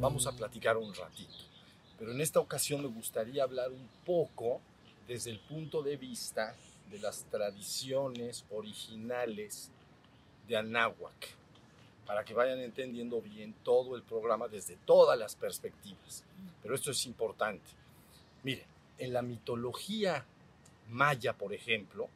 Vamos 0.00 0.26
a 0.26 0.32
platicar 0.32 0.76
un 0.76 0.92
ratito, 0.92 1.36
pero 1.96 2.10
en 2.10 2.20
esta 2.20 2.40
ocasión 2.40 2.82
me 2.82 2.88
gustaría 2.88 3.44
hablar 3.44 3.70
un 3.70 3.88
poco 4.04 4.60
desde 5.06 5.30
el 5.30 5.38
punto 5.38 5.82
de 5.82 5.96
vista 5.96 6.56
de 6.90 6.98
las 6.98 7.22
tradiciones 7.30 8.44
originales 8.50 9.70
de 10.48 10.56
Anáhuac, 10.56 11.28
para 12.06 12.24
que 12.24 12.34
vayan 12.34 12.58
entendiendo 12.58 13.20
bien 13.20 13.54
todo 13.62 13.94
el 13.94 14.02
programa 14.02 14.48
desde 14.48 14.74
todas 14.84 15.16
las 15.16 15.36
perspectivas. 15.36 16.24
Pero 16.60 16.74
esto 16.74 16.90
es 16.90 17.06
importante. 17.06 17.70
Miren, 18.42 18.66
en 18.98 19.12
la 19.12 19.22
mitología 19.22 20.24
maya, 20.90 21.32
por 21.32 21.52
ejemplo, 21.52 22.08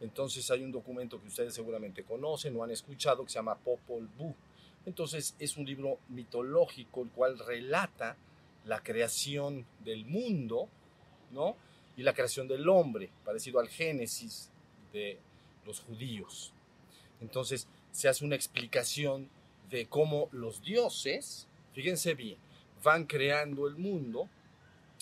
entonces 0.00 0.50
hay 0.50 0.64
un 0.64 0.72
documento 0.72 1.20
que 1.20 1.28
ustedes 1.28 1.54
seguramente 1.54 2.04
conocen 2.04 2.56
o 2.56 2.64
han 2.64 2.70
escuchado 2.70 3.24
que 3.24 3.30
se 3.30 3.38
llama 3.38 3.56
Popol 3.56 4.08
Vuh. 4.18 4.34
Entonces 4.86 5.34
es 5.38 5.56
un 5.58 5.66
libro 5.66 5.98
mitológico 6.08 7.02
el 7.02 7.10
cual 7.10 7.38
relata 7.38 8.16
la 8.64 8.82
creación 8.82 9.66
del 9.84 10.06
mundo, 10.06 10.68
¿no? 11.30 11.56
Y 11.96 12.02
la 12.02 12.14
creación 12.14 12.48
del 12.48 12.66
hombre, 12.68 13.10
parecido 13.24 13.60
al 13.60 13.68
Génesis 13.68 14.50
de 14.92 15.18
los 15.66 15.80
judíos. 15.80 16.52
Entonces 17.20 17.68
se 17.92 18.08
hace 18.08 18.24
una 18.24 18.36
explicación 18.36 19.28
de 19.68 19.86
cómo 19.86 20.30
los 20.32 20.62
dioses, 20.62 21.46
fíjense 21.74 22.14
bien, 22.14 22.38
van 22.82 23.04
creando 23.04 23.68
el 23.68 23.76
mundo. 23.76 24.28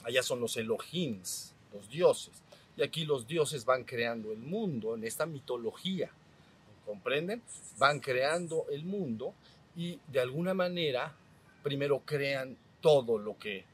Allá 0.03 0.25
son 0.25 0.41
los 0.41 0.56
Elohims, 0.56 1.55
los 1.72 1.88
dioses. 1.88 2.42
Y 2.78 2.82
aquí 2.84 3.04
los 3.04 3.26
dioses 3.26 3.64
van 3.64 3.82
creando 3.82 4.30
el 4.30 4.38
mundo 4.38 4.94
en 4.94 5.02
esta 5.02 5.26
mitología. 5.26 6.12
¿Comprenden? 6.86 7.42
Van 7.76 7.98
creando 7.98 8.66
el 8.70 8.84
mundo 8.84 9.34
y 9.74 9.98
de 10.06 10.20
alguna 10.20 10.54
manera 10.54 11.12
primero 11.64 12.00
crean 12.04 12.56
todo 12.80 13.18
lo 13.18 13.36
que 13.36 13.64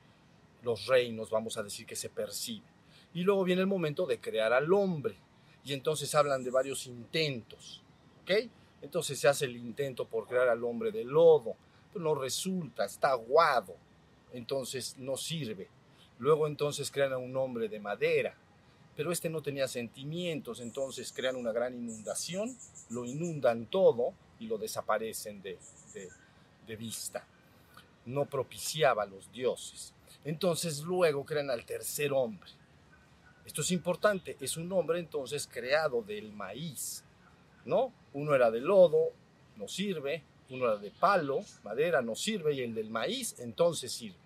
los 0.62 0.86
reinos, 0.86 1.28
vamos 1.28 1.58
a 1.58 1.62
decir, 1.62 1.84
que 1.84 1.96
se 1.96 2.08
percibe. 2.08 2.64
Y 3.12 3.22
luego 3.22 3.44
viene 3.44 3.60
el 3.60 3.66
momento 3.66 4.06
de 4.06 4.18
crear 4.18 4.54
al 4.54 4.72
hombre. 4.72 5.16
Y 5.64 5.74
entonces 5.74 6.14
hablan 6.14 6.42
de 6.42 6.50
varios 6.50 6.86
intentos. 6.86 7.82
¿Ok? 8.22 8.48
Entonces 8.80 9.20
se 9.20 9.28
hace 9.28 9.44
el 9.44 9.56
intento 9.56 10.06
por 10.06 10.26
crear 10.26 10.48
al 10.48 10.64
hombre 10.64 10.90
de 10.90 11.04
lodo. 11.04 11.54
Pero 11.92 12.04
no 12.04 12.14
resulta, 12.14 12.86
está 12.86 13.10
aguado. 13.10 13.76
Entonces 14.32 14.96
no 14.96 15.18
sirve. 15.18 15.68
Luego 16.18 16.46
entonces 16.46 16.90
crean 16.90 17.12
a 17.12 17.18
un 17.18 17.36
hombre 17.36 17.68
de 17.68 17.78
madera. 17.78 18.34
Pero 18.96 19.12
este 19.12 19.28
no 19.28 19.42
tenía 19.42 19.68
sentimientos. 19.68 20.60
Entonces 20.60 21.12
crean 21.12 21.36
una 21.36 21.52
gran 21.52 21.74
inundación. 21.74 22.56
Lo 22.90 23.04
inundan 23.04 23.66
todo 23.66 24.12
y 24.38 24.46
lo 24.46 24.58
desaparecen 24.58 25.42
de, 25.42 25.58
vista. 26.76 27.26
No 28.06 28.26
propiciaba 28.26 29.04
a 29.04 29.06
los 29.06 29.30
dioses. 29.32 29.92
Entonces 30.24 30.80
luego 30.80 31.24
crean 31.24 31.50
al 31.50 31.64
tercer 31.64 32.12
hombre. 32.12 32.50
Esto 33.44 33.60
es 33.60 33.70
importante, 33.72 34.38
es 34.40 34.56
un 34.56 34.72
hombre 34.72 34.98
entonces 34.98 35.46
creado 35.46 36.00
del 36.00 36.32
maíz, 36.32 37.04
¿no? 37.66 37.92
Uno 38.14 38.34
era 38.34 38.50
de 38.50 38.60
lodo, 38.60 39.12
no 39.56 39.68
sirve, 39.68 40.22
uno 40.48 40.64
era 40.64 40.76
de 40.78 40.90
palo, 40.90 41.40
madera, 41.62 42.00
no 42.00 42.14
sirve, 42.14 42.54
y 42.54 42.62
el 42.62 42.74
del 42.74 42.88
maíz 42.88 43.36
entonces 43.38 43.92
sirve. 43.92 44.16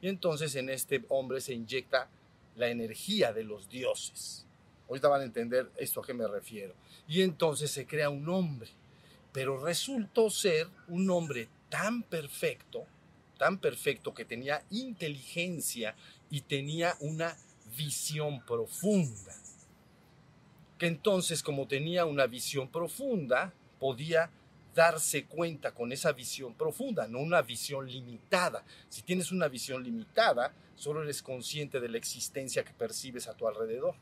Y 0.00 0.08
entonces 0.08 0.54
en 0.54 0.68
este 0.68 1.04
hombre 1.08 1.40
se 1.40 1.54
inyecta 1.54 2.08
la 2.56 2.68
energía 2.68 3.32
de 3.32 3.44
los 3.44 3.68
dioses. 3.68 4.46
Ahorita 4.88 5.08
van 5.08 5.22
a 5.22 5.24
entender 5.24 5.70
esto 5.76 6.00
a 6.00 6.06
qué 6.06 6.14
me 6.14 6.26
refiero. 6.26 6.74
Y 7.08 7.22
entonces 7.22 7.70
se 7.70 7.86
crea 7.86 8.10
un 8.10 8.28
hombre, 8.28 8.70
pero 9.32 9.62
resultó 9.64 10.30
ser 10.30 10.68
un 10.88 11.08
hombre 11.10 11.48
tan 11.68 12.02
perfecto, 12.02 12.86
tan 13.38 13.58
perfecto 13.58 14.12
que 14.12 14.24
tenía 14.24 14.62
inteligencia 14.70 15.96
y 16.30 16.42
tenía 16.42 16.94
una 17.00 17.36
visión 17.76 18.44
profunda. 18.44 19.34
Que 20.78 20.86
entonces, 20.86 21.42
como 21.42 21.66
tenía 21.66 22.04
una 22.04 22.26
visión 22.26 22.68
profunda, 22.68 23.54
podía 23.78 24.30
darse 24.74 25.24
cuenta 25.26 25.72
con 25.72 25.92
esa 25.92 26.12
visión 26.12 26.54
profunda, 26.54 27.06
no 27.06 27.20
una 27.20 27.42
visión 27.42 27.90
limitada. 27.90 28.64
Si 28.88 29.02
tienes 29.02 29.32
una 29.32 29.48
visión 29.48 29.82
limitada, 29.82 30.54
solo 30.76 31.02
eres 31.02 31.22
consciente 31.22 31.80
de 31.80 31.88
la 31.88 31.98
existencia 31.98 32.64
que 32.64 32.72
percibes 32.72 33.28
a 33.28 33.34
tu 33.34 33.46
alrededor. 33.46 33.94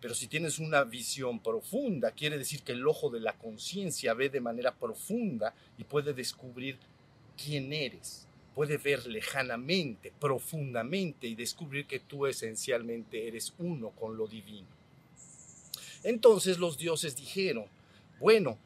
Pero 0.00 0.14
si 0.14 0.26
tienes 0.26 0.58
una 0.58 0.82
visión 0.82 1.38
profunda, 1.38 2.10
quiere 2.10 2.36
decir 2.36 2.62
que 2.62 2.72
el 2.72 2.86
ojo 2.86 3.08
de 3.08 3.20
la 3.20 3.34
conciencia 3.34 4.14
ve 4.14 4.28
de 4.28 4.40
manera 4.40 4.74
profunda 4.74 5.54
y 5.78 5.84
puede 5.84 6.12
descubrir 6.12 6.76
quién 7.36 7.72
eres, 7.72 8.26
puede 8.54 8.78
ver 8.78 9.06
lejanamente, 9.06 10.12
profundamente 10.20 11.28
y 11.28 11.34
descubrir 11.34 11.86
que 11.86 12.00
tú 12.00 12.26
esencialmente 12.26 13.28
eres 13.28 13.54
uno 13.58 13.90
con 13.90 14.16
lo 14.16 14.26
divino. 14.26 14.66
Entonces 16.02 16.58
los 16.58 16.76
dioses 16.76 17.14
dijeron, 17.14 17.66
bueno, 18.18 18.58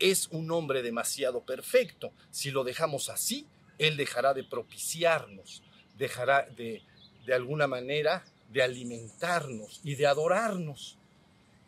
es 0.00 0.28
un 0.28 0.50
hombre 0.50 0.82
demasiado 0.82 1.42
perfecto, 1.42 2.12
si 2.30 2.50
lo 2.50 2.64
dejamos 2.64 3.08
así, 3.08 3.46
él 3.78 3.96
dejará 3.96 4.34
de 4.34 4.44
propiciarnos, 4.44 5.62
dejará 5.96 6.42
de, 6.56 6.82
de 7.24 7.34
alguna 7.34 7.66
manera, 7.66 8.24
de 8.50 8.62
alimentarnos 8.62 9.80
y 9.84 9.94
de 9.94 10.06
adorarnos. 10.06 10.98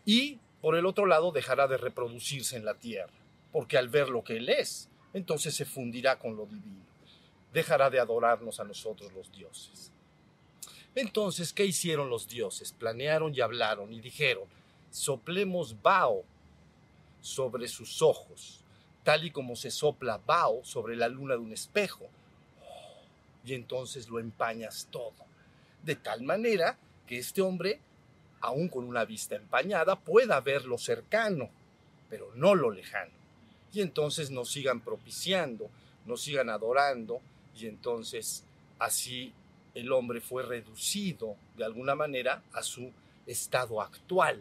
Y 0.04 0.38
por 0.60 0.76
el 0.76 0.87
otro 0.87 1.06
lado, 1.06 1.31
dejará 1.31 1.69
de 1.69 1.76
reproducirse 1.76 2.56
en 2.56 2.65
la 2.65 2.75
tierra, 2.75 3.12
porque 3.53 3.78
al 3.78 3.88
ver 3.88 4.09
lo 4.09 4.25
que 4.25 4.38
él 4.38 4.49
es, 4.49 4.88
entonces 5.14 5.54
se 5.54 5.64
fundirá 5.64 6.19
con 6.19 6.37
lo 6.37 6.47
divino 6.47 6.93
dejará 7.53 7.91
de 7.91 8.00
adorarnos 8.00 8.60
a 8.60 8.64
nosotros 8.64 9.12
los 9.12 9.31
dioses. 9.32 9.93
Entonces, 10.94 11.53
¿qué 11.53 11.64
hicieron 11.64 12.10
los 12.10 12.28
dioses? 12.28 12.72
Planearon 12.72 13.34
y 13.34 13.41
hablaron 13.41 13.93
y 13.93 14.00
dijeron, 14.00 14.44
soplemos 14.91 15.81
Bao 15.82 16.25
sobre 17.22 17.68
sus 17.68 18.02
ojos, 18.02 18.60
tal 19.02 19.24
y 19.24 19.30
como 19.30 19.56
se 19.56 19.70
sopla 19.70 20.18
Bao 20.18 20.62
sobre 20.64 20.96
la 20.96 21.08
luna 21.08 21.34
de 21.34 21.40
un 21.40 21.52
espejo. 21.52 22.06
Y 23.44 23.54
entonces 23.54 24.08
lo 24.08 24.18
empañas 24.18 24.88
todo, 24.90 25.14
de 25.82 25.96
tal 25.96 26.22
manera 26.22 26.76
que 27.06 27.18
este 27.18 27.40
hombre, 27.40 27.80
aun 28.40 28.68
con 28.68 28.84
una 28.84 29.04
vista 29.04 29.36
empañada, 29.36 29.96
pueda 29.96 30.38
ver 30.40 30.66
lo 30.66 30.76
cercano, 30.76 31.48
pero 32.10 32.30
no 32.34 32.54
lo 32.54 32.70
lejano. 32.70 33.12
Y 33.72 33.80
entonces 33.80 34.30
nos 34.30 34.50
sigan 34.50 34.80
propiciando, 34.80 35.70
nos 36.04 36.20
sigan 36.20 36.50
adorando, 36.50 37.20
y 37.58 37.66
entonces 37.66 38.44
así 38.78 39.32
el 39.74 39.90
hombre 39.92 40.20
fue 40.20 40.42
reducido 40.42 41.36
de 41.56 41.64
alguna 41.64 41.94
manera 41.94 42.42
a 42.52 42.62
su 42.62 42.92
estado 43.26 43.80
actual, 43.80 44.40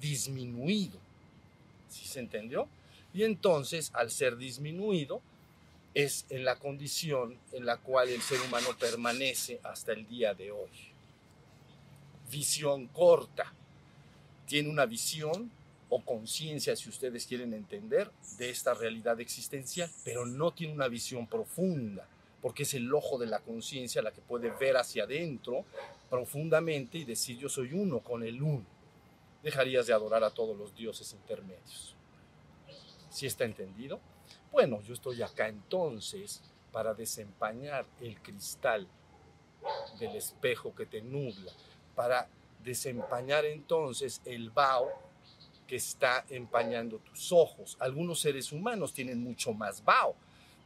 disminuido. 0.00 0.98
¿Sí 1.88 2.06
se 2.06 2.20
entendió? 2.20 2.68
Y 3.14 3.24
entonces, 3.24 3.90
al 3.94 4.10
ser 4.10 4.36
disminuido, 4.36 5.20
es 5.94 6.26
en 6.30 6.44
la 6.44 6.56
condición 6.56 7.38
en 7.52 7.66
la 7.66 7.78
cual 7.78 8.08
el 8.08 8.20
ser 8.20 8.40
humano 8.40 8.68
permanece 8.78 9.60
hasta 9.62 9.92
el 9.92 10.06
día 10.06 10.34
de 10.34 10.50
hoy. 10.50 10.70
Visión 12.30 12.86
corta. 12.88 13.52
Tiene 14.46 14.68
una 14.68 14.86
visión 14.86 15.50
o 15.88 16.04
conciencia, 16.04 16.76
si 16.76 16.88
ustedes 16.88 17.26
quieren 17.26 17.54
entender, 17.54 18.10
de 18.36 18.50
esta 18.50 18.74
realidad 18.74 19.20
existencial, 19.20 19.90
pero 20.04 20.26
no 20.26 20.52
tiene 20.52 20.74
una 20.74 20.88
visión 20.88 21.26
profunda 21.26 22.06
porque 22.40 22.62
es 22.62 22.74
el 22.74 22.92
ojo 22.92 23.18
de 23.18 23.26
la 23.26 23.40
conciencia 23.40 24.02
la 24.02 24.12
que 24.12 24.20
puede 24.20 24.50
ver 24.50 24.76
hacia 24.76 25.04
adentro 25.04 25.64
profundamente 26.08 26.98
y 26.98 27.04
decir 27.04 27.38
yo 27.38 27.48
soy 27.48 27.72
uno 27.72 28.00
con 28.00 28.22
el 28.22 28.42
uno. 28.42 28.64
Dejarías 29.42 29.86
de 29.86 29.92
adorar 29.92 30.24
a 30.24 30.30
todos 30.30 30.56
los 30.56 30.74
dioses 30.74 31.12
intermedios. 31.12 31.94
¿Sí 33.10 33.26
está 33.26 33.44
entendido? 33.44 34.00
Bueno, 34.50 34.80
yo 34.82 34.94
estoy 34.94 35.22
acá 35.22 35.48
entonces 35.48 36.42
para 36.72 36.94
desempañar 36.94 37.86
el 38.00 38.20
cristal 38.20 38.86
del 39.98 40.16
espejo 40.16 40.74
que 40.74 40.86
te 40.86 41.02
nubla, 41.02 41.52
para 41.94 42.28
desempañar 42.62 43.44
entonces 43.44 44.20
el 44.24 44.50
vaho 44.50 44.88
que 45.66 45.76
está 45.76 46.24
empañando 46.28 46.98
tus 46.98 47.32
ojos. 47.32 47.76
Algunos 47.80 48.20
seres 48.20 48.52
humanos 48.52 48.92
tienen 48.92 49.22
mucho 49.22 49.52
más 49.52 49.84
vaho, 49.84 50.14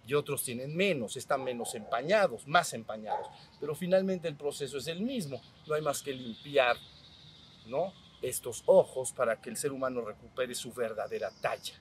y 0.06 0.14
otros 0.14 0.42
tienen 0.42 0.74
menos, 0.74 1.16
están 1.16 1.44
menos 1.44 1.74
empañados, 1.74 2.46
más 2.46 2.72
empañados. 2.72 3.28
Pero 3.60 3.74
finalmente 3.74 4.26
el 4.26 4.36
proceso 4.36 4.78
es 4.78 4.88
el 4.88 5.00
mismo. 5.00 5.40
No 5.66 5.74
hay 5.74 5.82
más 5.82 6.02
que 6.02 6.12
limpiar 6.12 6.76
¿no? 7.66 7.92
Estos 8.22 8.62
ojos 8.66 9.12
para 9.12 9.40
que 9.40 9.50
el 9.50 9.56
ser 9.56 9.72
humano 9.72 10.00
recupere 10.02 10.54
su 10.54 10.72
verdadera 10.72 11.30
talla, 11.40 11.74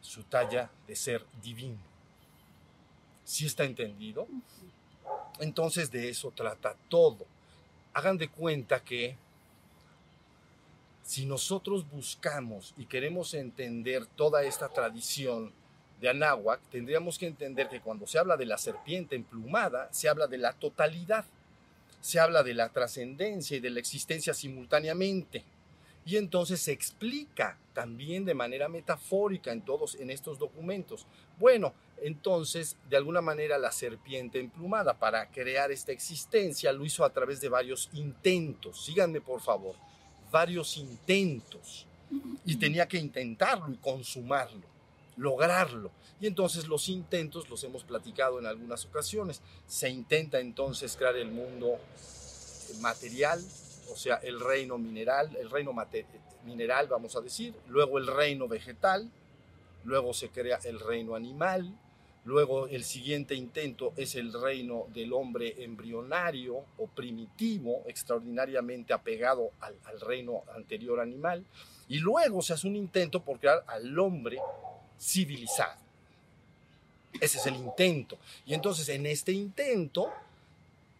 su 0.00 0.22
talla 0.24 0.70
de 0.86 0.94
ser 0.94 1.24
divino. 1.42 1.80
¿Sí 3.24 3.46
está 3.46 3.64
entendido? 3.64 4.28
Entonces 5.40 5.90
de 5.90 6.08
eso 6.08 6.30
trata 6.30 6.76
todo. 6.88 7.26
Hagan 7.94 8.18
de 8.18 8.28
cuenta 8.28 8.84
que 8.84 9.16
si 11.02 11.26
nosotros 11.26 11.88
buscamos 11.90 12.74
y 12.76 12.86
queremos 12.86 13.34
entender 13.34 14.06
toda 14.06 14.42
esta 14.42 14.68
tradición 14.68 15.52
de 16.00 16.08
Anáhuac, 16.08 16.60
tendríamos 16.70 17.18
que 17.18 17.26
entender 17.26 17.68
que 17.68 17.80
cuando 17.80 18.06
se 18.06 18.18
habla 18.18 18.36
de 18.36 18.46
la 18.46 18.58
serpiente 18.58 19.14
emplumada, 19.14 19.88
se 19.92 20.08
habla 20.08 20.26
de 20.26 20.38
la 20.38 20.52
totalidad, 20.54 21.24
se 22.00 22.20
habla 22.20 22.42
de 22.42 22.54
la 22.54 22.68
trascendencia 22.70 23.56
y 23.56 23.60
de 23.60 23.70
la 23.70 23.80
existencia 23.80 24.34
simultáneamente. 24.34 25.44
Y 26.06 26.16
entonces 26.16 26.60
se 26.60 26.72
explica 26.72 27.58
también 27.72 28.24
de 28.24 28.34
manera 28.34 28.68
metafórica 28.68 29.52
en 29.52 29.62
todos 29.62 29.94
en 29.96 30.10
estos 30.10 30.38
documentos. 30.38 31.06
Bueno, 31.38 31.72
entonces, 32.02 32.76
de 32.90 32.96
alguna 32.96 33.22
manera 33.22 33.56
la 33.56 33.72
serpiente 33.72 34.38
emplumada 34.38 34.98
para 34.98 35.30
crear 35.30 35.72
esta 35.72 35.92
existencia 35.92 36.72
lo 36.72 36.84
hizo 36.84 37.04
a 37.04 37.10
través 37.10 37.40
de 37.40 37.48
varios 37.48 37.88
intentos. 37.94 38.84
Síganme, 38.84 39.20
por 39.20 39.40
favor. 39.40 39.74
Varios 40.30 40.76
intentos. 40.76 41.86
Y 42.44 42.56
tenía 42.56 42.86
que 42.86 42.98
intentarlo 42.98 43.72
y 43.72 43.76
consumarlo, 43.76 44.66
lograrlo. 45.16 45.90
Y 46.20 46.26
entonces 46.26 46.68
los 46.68 46.88
intentos 46.88 47.48
los 47.48 47.64
hemos 47.64 47.82
platicado 47.82 48.38
en 48.38 48.46
algunas 48.46 48.84
ocasiones. 48.84 49.40
Se 49.66 49.88
intenta 49.88 50.38
entonces 50.38 50.96
crear 50.96 51.16
el 51.16 51.30
mundo 51.30 51.78
material, 52.80 53.42
o 53.90 53.96
sea, 53.96 54.16
el 54.16 54.40
reino 54.40 54.78
mineral, 54.78 55.36
el 55.36 55.50
reino 55.50 55.74
mineral, 56.44 56.88
vamos 56.88 57.16
a 57.16 57.20
decir, 57.20 57.54
luego 57.68 57.98
el 57.98 58.06
reino 58.06 58.48
vegetal, 58.48 59.10
luego 59.84 60.12
se 60.12 60.30
crea 60.30 60.58
el 60.64 60.80
reino 60.80 61.14
animal, 61.14 61.72
luego 62.24 62.66
el 62.66 62.84
siguiente 62.84 63.34
intento 63.34 63.92
es 63.96 64.14
el 64.14 64.32
reino 64.32 64.86
del 64.94 65.12
hombre 65.12 65.62
embrionario 65.62 66.64
o 66.78 66.86
primitivo, 66.86 67.82
extraordinariamente 67.86 68.92
apegado 68.92 69.50
al, 69.60 69.76
al 69.84 70.00
reino 70.00 70.42
anterior 70.54 71.00
animal, 71.00 71.44
y 71.88 71.98
luego 71.98 72.42
se 72.42 72.54
hace 72.54 72.66
un 72.66 72.76
intento 72.76 73.20
por 73.20 73.38
crear 73.38 73.62
al 73.66 73.98
hombre 73.98 74.38
civilizado. 74.98 75.84
Ese 77.20 77.38
es 77.38 77.46
el 77.46 77.56
intento. 77.56 78.18
Y 78.46 78.54
entonces 78.54 78.88
en 78.88 79.06
este 79.06 79.32
intento 79.32 80.10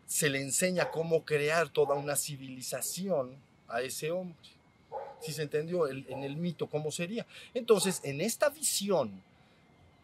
se 0.06 0.30
le 0.30 0.40
enseña 0.40 0.90
cómo 0.90 1.24
crear 1.24 1.68
toda 1.68 1.94
una 1.94 2.16
civilización 2.16 3.38
a 3.68 3.80
ese 3.80 4.10
hombre. 4.10 4.48
Si 5.20 5.32
se 5.32 5.42
entendió 5.42 5.88
en 5.88 6.22
el 6.22 6.36
mito 6.36 6.68
cómo 6.68 6.90
sería. 6.90 7.26
Entonces, 7.54 8.00
en 8.04 8.20
esta 8.20 8.50
visión, 8.50 9.22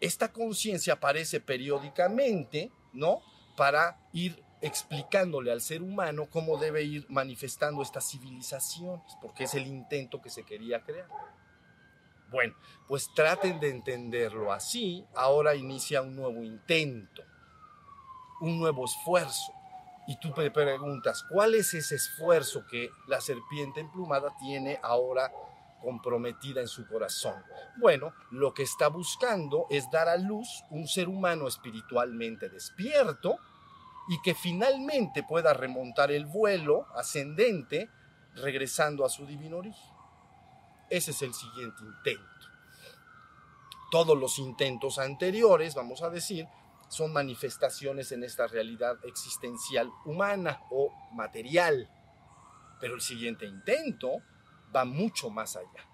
esta 0.01 0.33
conciencia 0.33 0.95
aparece 0.95 1.41
periódicamente, 1.41 2.71
¿no? 2.93 3.21
Para 3.57 3.99
ir 4.13 4.43
explicándole 4.63 5.53
al 5.53 5.61
ser 5.61 5.83
humano 5.83 6.29
cómo 6.31 6.59
debe 6.59 6.83
ir 6.83 7.07
manifestando 7.09 7.83
estas 7.83 8.11
civilizaciones, 8.11 9.17
porque 9.21 9.45
es 9.45 9.55
el 9.55 9.67
intento 9.67 10.21
que 10.21 10.31
se 10.31 10.45
quería 10.45 10.83
crear. 10.83 11.09
Bueno, 12.31 12.55
pues 12.87 13.13
traten 13.15 13.59
de 13.59 13.71
entenderlo 13.71 14.53
así. 14.53 15.05
Ahora 15.15 15.55
inicia 15.55 16.03
un 16.03 16.15
nuevo 16.15 16.43
intento, 16.45 17.23
un 18.41 18.59
nuevo 18.59 18.85
esfuerzo. 18.85 19.53
Y 20.11 20.17
tú 20.17 20.33
te 20.33 20.51
preguntas, 20.51 21.23
¿cuál 21.23 21.55
es 21.55 21.73
ese 21.73 21.95
esfuerzo 21.95 22.67
que 22.67 22.91
la 23.07 23.21
serpiente 23.21 23.79
emplumada 23.79 24.35
tiene 24.41 24.81
ahora 24.83 25.31
comprometida 25.81 26.61
en 26.61 26.67
su 26.67 26.85
corazón? 26.89 27.41
Bueno, 27.77 28.13
lo 28.33 28.53
que 28.53 28.65
está 28.65 28.89
buscando 28.89 29.69
es 29.71 29.89
dar 29.93 30.09
a 30.09 30.17
luz 30.17 30.65
un 30.71 30.89
ser 30.89 31.09
humano 31.09 31.47
espiritualmente 31.47 32.49
despierto 32.49 33.39
y 34.09 34.21
que 34.21 34.35
finalmente 34.35 35.23
pueda 35.23 35.55
remontar 35.55 36.11
el 36.11 36.27
vuelo 36.27 36.89
ascendente 36.97 37.89
regresando 38.35 39.05
a 39.05 39.09
su 39.09 39.25
divino 39.27 39.59
origen. 39.59 39.95
Ese 40.89 41.13
es 41.13 41.23
el 41.23 41.33
siguiente 41.33 41.85
intento. 41.85 42.49
Todos 43.93 44.19
los 44.19 44.41
intentos 44.41 44.99
anteriores, 44.99 45.77
vamos 45.77 46.03
a 46.03 46.11
decir, 46.11 46.49
son 46.91 47.13
manifestaciones 47.13 48.11
en 48.11 48.25
esta 48.25 48.49
realidad 48.49 48.99
existencial 49.05 49.91
humana 50.05 50.61
o 50.71 50.93
material. 51.13 51.89
Pero 52.81 52.97
el 52.97 53.01
siguiente 53.01 53.47
intento 53.47 54.21
va 54.75 54.85
mucho 54.85 55.31
más 55.31 55.57
allá. 55.57 55.87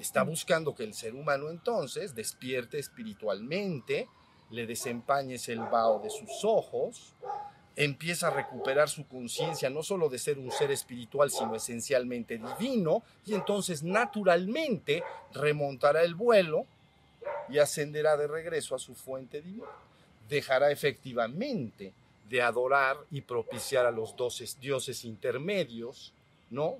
Está 0.00 0.22
buscando 0.22 0.74
que 0.74 0.84
el 0.84 0.94
ser 0.94 1.14
humano 1.14 1.50
entonces 1.50 2.14
despierte 2.14 2.78
espiritualmente, 2.78 4.08
le 4.48 4.66
desempañes 4.66 5.48
el 5.50 5.60
vaho 5.60 6.00
de 6.00 6.08
sus 6.08 6.44
ojos, 6.44 7.14
empieza 7.76 8.28
a 8.28 8.30
recuperar 8.30 8.88
su 8.88 9.06
conciencia 9.06 9.68
no 9.68 9.82
solo 9.82 10.08
de 10.08 10.18
ser 10.18 10.38
un 10.38 10.50
ser 10.50 10.70
espiritual, 10.70 11.30
sino 11.30 11.54
esencialmente 11.54 12.38
divino, 12.38 13.02
y 13.26 13.34
entonces 13.34 13.82
naturalmente 13.82 15.04
remontará 15.34 16.02
el 16.02 16.14
vuelo 16.14 16.64
y 17.50 17.58
ascenderá 17.58 18.16
de 18.16 18.26
regreso 18.26 18.74
a 18.74 18.78
su 18.78 18.94
fuente 18.94 19.42
divina 19.42 19.66
dejará 20.30 20.70
efectivamente 20.70 21.92
de 22.30 22.40
adorar 22.40 22.96
y 23.10 23.20
propiciar 23.20 23.84
a 23.84 23.90
los 23.90 24.16
doces 24.16 24.58
dioses 24.60 25.04
intermedios, 25.04 26.12
¿no? 26.48 26.78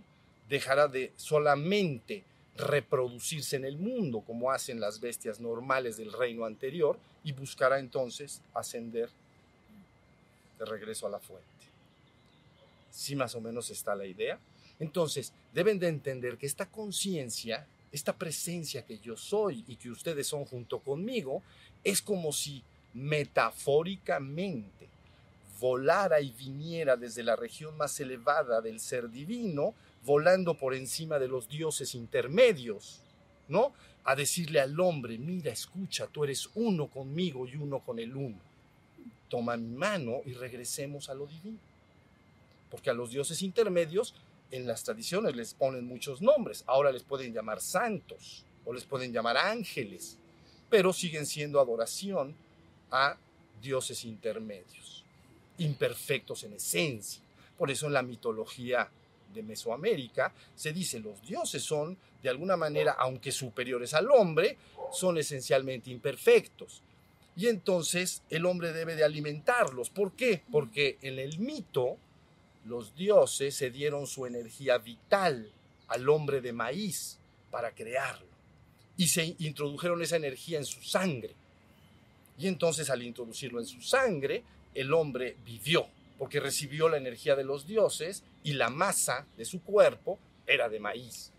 Dejará 0.49 0.87
de 0.87 1.13
solamente 1.17 2.25
reproducirse 2.57 3.57
en 3.57 3.65
el 3.65 3.77
mundo 3.77 4.21
como 4.21 4.53
hacen 4.53 4.81
las 4.81 5.01
bestias 5.01 5.41
normales 5.41 5.97
del 5.97 6.13
reino 6.13 6.45
anterior 6.45 6.99
y 7.25 7.33
buscará 7.33 7.81
entonces 7.81 8.41
ascender 8.55 9.11
de 10.59 10.65
regreso 10.65 11.07
a 11.07 11.11
la 11.11 11.19
fuente. 11.19 11.45
¿Sí 12.91 13.17
más 13.17 13.35
o 13.35 13.41
menos 13.41 13.71
está 13.71 13.95
la 13.95 14.07
idea? 14.07 14.39
Entonces, 14.79 15.33
deben 15.53 15.79
de 15.79 15.89
entender 15.89 16.39
que 16.39 16.47
esta 16.47 16.67
conciencia, 16.67 17.67
esta 17.91 18.15
presencia 18.15 18.85
que 18.85 18.99
yo 18.99 19.17
soy 19.17 19.65
y 19.67 19.77
que 19.77 19.91
ustedes 19.91 20.27
son 20.29 20.45
junto 20.45 20.79
conmigo, 20.79 21.43
es 21.83 22.01
como 22.01 22.33
si 22.33 22.63
metafóricamente 22.95 24.89
volara 25.61 26.21
y 26.21 26.31
viniera 26.31 26.97
desde 26.97 27.23
la 27.23 27.37
región 27.37 27.77
más 27.77 28.01
elevada 28.01 28.61
del 28.61 28.81
ser 28.81 29.11
divino, 29.11 29.75
volando 30.05 30.55
por 30.55 30.75
encima 30.75 31.19
de 31.19 31.29
los 31.29 31.49
dioses 31.49 31.95
intermedios, 31.95 33.03
¿no? 33.49 33.75
A 34.05 34.17
decirle 34.17 34.61
al 34.61 34.81
hombre, 34.81 35.19
mira, 35.19 35.53
escucha, 35.53 36.07
tú 36.07 36.25
eres 36.25 36.49
uno 36.55 36.87
conmigo 36.87 37.47
y 37.47 37.57
uno 37.57 37.81
con 37.81 37.99
el 37.99 38.17
uno. 38.17 38.39
Toma 39.29 39.57
mi 39.59 39.77
mano 39.77 40.23
y 40.25 40.33
regresemos 40.33 41.11
a 41.11 41.15
lo 41.15 41.27
divino. 41.27 41.59
Porque 42.71 42.89
a 42.89 42.95
los 42.95 43.11
dioses 43.11 43.43
intermedios 43.43 44.15
en 44.51 44.67
las 44.67 44.83
tradiciones 44.83 45.37
les 45.37 45.53
ponen 45.53 45.85
muchos 45.85 46.23
nombres. 46.23 46.65
Ahora 46.67 46.91
les 46.91 47.03
pueden 47.03 47.35
llamar 47.35 47.61
santos 47.61 48.45
o 48.65 48.73
les 48.73 48.85
pueden 48.85 49.13
llamar 49.13 49.37
ángeles, 49.37 50.17
pero 50.71 50.93
siguen 50.93 51.27
siendo 51.27 51.61
adoración 51.61 52.35
a 52.91 53.17
dioses 53.61 54.05
intermedios, 54.05 55.05
imperfectos 55.59 56.45
en 56.45 56.55
esencia. 56.55 57.23
Por 57.57 57.71
eso 57.71 57.87
en 57.87 57.93
la 57.93 58.03
mitología 58.03 58.91
de 59.33 59.43
Mesoamérica 59.43 60.33
se 60.55 60.73
dice 60.73 60.99
los 60.99 61.23
dioses 61.23 61.63
son 61.63 61.97
de 62.23 62.29
alguna 62.29 62.57
manera, 62.57 62.93
aunque 62.99 63.33
superiores 63.33 63.95
al 63.95 64.11
hombre, 64.11 64.59
son 64.93 65.19
esencialmente 65.19 65.91
imperfectos. 65.91 66.83
Y 67.37 67.49
entonces 67.49 68.23
el 68.29 68.45
hombre 68.45 68.73
debe 68.73 68.97
de 68.97 69.05
alimentarlos. 69.05 69.89
¿Por 69.89 70.13
qué? 70.13 70.43
Porque 70.51 70.99
en 71.01 71.19
el 71.19 71.39
mito 71.39 71.97
los 72.65 72.95
dioses 72.95 73.55
se 73.55 73.71
dieron 73.71 74.07
su 74.07 74.27
energía 74.27 74.79
vital 74.79 75.51
al 75.89 76.09
hombre 76.09 76.41
de 76.41 76.53
maíz 76.53 77.19
para 77.51 77.75
crearlo. 77.75 78.29
Y 78.97 79.09
se 79.09 79.35
introdujeron 79.39 80.03
esa 80.03 80.17
energía 80.17 80.59
en 80.59 80.67
su 80.67 80.83
sangre. 80.83 81.35
Y 82.41 82.49
entonces 82.49 82.89
al 82.89 83.03
introducirlo 83.03 83.61
en 83.61 83.67
su 83.67 83.83
sangre, 83.83 84.43
el 84.75 84.95
hombre 84.95 85.37
vivió, 85.45 85.87
porque 86.19 86.41
recibió 86.41 86.89
la 86.89 86.97
energía 86.97 87.37
de 87.37 87.45
los 87.45 87.67
dioses 87.67 88.25
y 88.43 88.55
la 88.55 88.71
masa 88.71 89.27
de 89.37 89.45
su 89.45 89.63
cuerpo 89.63 90.19
era 90.47 90.71
de 90.71 90.81
maíz. 90.81 91.33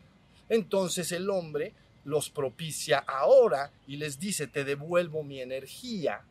Entonces 0.48 1.12
el 1.12 1.30
hombre 1.32 1.74
los 2.04 2.30
propicia 2.30 3.00
ahora 3.00 3.72
y 3.88 3.98
les 3.98 4.20
dice, 4.20 4.46
te 4.46 4.64
devuelvo 4.64 5.24
mi 5.24 5.42
energía 5.42 6.22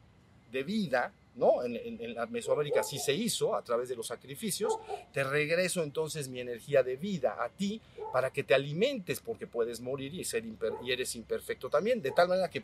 de 0.53 0.63
vida 0.63 1.13
¿no? 1.37 1.63
En, 1.63 2.15
la 2.15 2.27
Mesoamérica 2.27 2.83
sí 2.83 2.99
se 2.99 3.15
hizo 3.15 3.55
a 3.55 3.63
través 3.63 3.89
de 3.89 3.97
los 3.97 4.07
sacrificios, 4.07 4.79
te 5.13 5.25
regreso 5.25 5.83
entonces 5.83 6.29
mi 6.29 6.41
energía 6.41 6.83
de 6.83 6.97
vida 6.97 7.37
a 7.43 7.49
ti 7.49 7.81
para 8.13 8.31
que 8.31 8.43
te 8.43 8.55
alimentes 8.55 9.21
porque 9.21 9.47
puedes 9.47 9.81
morir 9.81 10.15
y, 10.15 10.25
ser 10.25 10.45
y 10.83 10.93
eres 10.93 11.15
imperfecto 11.15 11.69
también, 11.69 12.03
de 12.03 12.11
tal 12.11 12.29
manera 12.29 12.51
que 12.51 12.63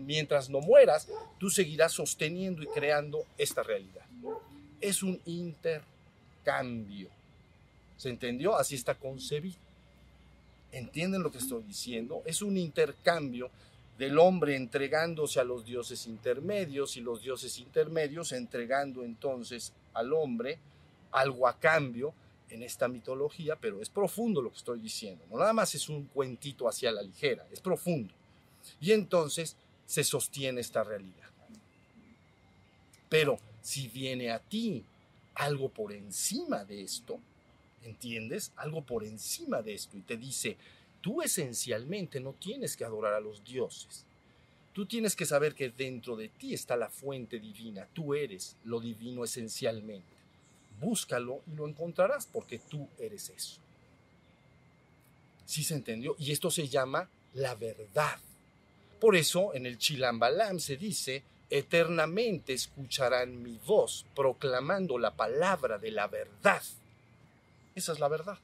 mientras 0.00 0.50
no 0.50 0.60
mueras, 0.60 1.08
tú 1.38 1.50
seguirás 1.50 1.92
sosteniendo 1.92 2.62
y 2.62 2.66
creando 2.66 3.24
esta 3.38 3.62
realidad. 3.62 4.04
Es 4.80 5.02
un 5.02 5.20
intercambio. 5.26 7.08
¿Se 7.96 8.08
entendió? 8.08 8.56
Así 8.56 8.74
está 8.74 8.94
concebido. 8.96 9.56
¿Entienden 10.72 11.22
lo 11.22 11.30
que 11.30 11.38
estoy 11.38 11.62
diciendo? 11.62 12.22
Es 12.24 12.42
un 12.42 12.56
intercambio 12.56 13.50
del 14.02 14.18
hombre 14.18 14.56
entregándose 14.56 15.38
a 15.38 15.44
los 15.44 15.64
dioses 15.64 16.08
intermedios 16.08 16.96
y 16.96 17.00
los 17.00 17.22
dioses 17.22 17.60
intermedios 17.60 18.32
entregando 18.32 19.04
entonces 19.04 19.72
al 19.94 20.12
hombre 20.12 20.58
algo 21.12 21.46
a 21.46 21.56
cambio 21.56 22.12
en 22.50 22.64
esta 22.64 22.88
mitología, 22.88 23.54
pero 23.54 23.80
es 23.80 23.88
profundo 23.88 24.42
lo 24.42 24.50
que 24.50 24.56
estoy 24.56 24.80
diciendo. 24.80 25.24
No 25.30 25.38
nada 25.38 25.52
más 25.52 25.76
es 25.76 25.88
un 25.88 26.06
cuentito 26.06 26.68
hacia 26.68 26.90
la 26.90 27.00
ligera, 27.00 27.46
es 27.52 27.60
profundo. 27.60 28.12
Y 28.80 28.90
entonces 28.90 29.54
se 29.86 30.02
sostiene 30.02 30.60
esta 30.60 30.82
realidad. 30.82 31.30
Pero 33.08 33.38
si 33.60 33.86
viene 33.86 34.32
a 34.32 34.40
ti 34.40 34.84
algo 35.36 35.68
por 35.68 35.92
encima 35.92 36.64
de 36.64 36.82
esto, 36.82 37.20
¿entiendes? 37.84 38.50
Algo 38.56 38.82
por 38.82 39.04
encima 39.04 39.62
de 39.62 39.74
esto 39.74 39.96
y 39.96 40.00
te 40.00 40.16
dice, 40.16 40.56
tú 41.02 41.20
esencialmente 41.20 42.20
no 42.20 42.32
tienes 42.32 42.76
que 42.76 42.84
adorar 42.84 43.12
a 43.12 43.20
los 43.20 43.44
dioses. 43.44 44.06
Tú 44.72 44.86
tienes 44.86 45.14
que 45.14 45.26
saber 45.26 45.54
que 45.54 45.68
dentro 45.68 46.16
de 46.16 46.30
ti 46.30 46.54
está 46.54 46.76
la 46.76 46.88
fuente 46.88 47.38
divina, 47.38 47.86
tú 47.92 48.14
eres 48.14 48.56
lo 48.64 48.80
divino 48.80 49.22
esencialmente. 49.24 50.16
Búscalo 50.80 51.42
y 51.52 51.56
lo 51.56 51.68
encontrarás 51.68 52.26
porque 52.26 52.58
tú 52.58 52.88
eres 52.98 53.28
eso. 53.28 53.60
¿Sí 55.44 55.62
se 55.62 55.74
entendió? 55.74 56.16
Y 56.18 56.32
esto 56.32 56.50
se 56.50 56.68
llama 56.68 57.10
la 57.34 57.54
verdad. 57.54 58.18
Por 58.98 59.16
eso 59.16 59.52
en 59.54 59.66
el 59.66 59.76
Chilambalam 59.76 60.58
se 60.58 60.76
dice, 60.76 61.22
eternamente 61.50 62.54
escucharán 62.54 63.42
mi 63.42 63.58
voz 63.66 64.06
proclamando 64.14 64.96
la 64.96 65.10
palabra 65.10 65.76
de 65.76 65.90
la 65.90 66.06
verdad. 66.06 66.62
Esa 67.74 67.92
es 67.92 68.00
la 68.00 68.08
verdad. 68.08 68.38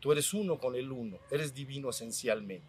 Tú 0.00 0.12
eres 0.12 0.32
uno 0.32 0.58
con 0.58 0.74
el 0.74 0.90
uno, 0.90 1.18
eres 1.30 1.54
divino 1.54 1.90
esencialmente. 1.90 2.66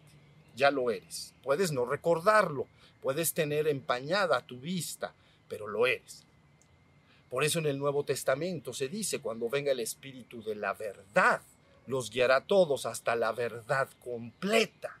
Ya 0.54 0.70
lo 0.70 0.90
eres. 0.90 1.34
Puedes 1.42 1.72
no 1.72 1.86
recordarlo, 1.86 2.66
puedes 3.00 3.32
tener 3.32 3.66
empañada 3.66 4.46
tu 4.46 4.58
vista, 4.58 5.14
pero 5.48 5.66
lo 5.66 5.86
eres. 5.86 6.24
Por 7.30 7.44
eso 7.44 7.58
en 7.58 7.66
el 7.66 7.78
Nuevo 7.78 8.04
Testamento 8.04 8.74
se 8.74 8.88
dice, 8.88 9.20
cuando 9.20 9.48
venga 9.48 9.72
el 9.72 9.80
Espíritu 9.80 10.42
de 10.42 10.54
la 10.54 10.74
verdad, 10.74 11.40
los 11.86 12.10
guiará 12.10 12.36
a 12.36 12.46
todos 12.46 12.84
hasta 12.84 13.16
la 13.16 13.32
verdad 13.32 13.88
completa, 14.04 15.00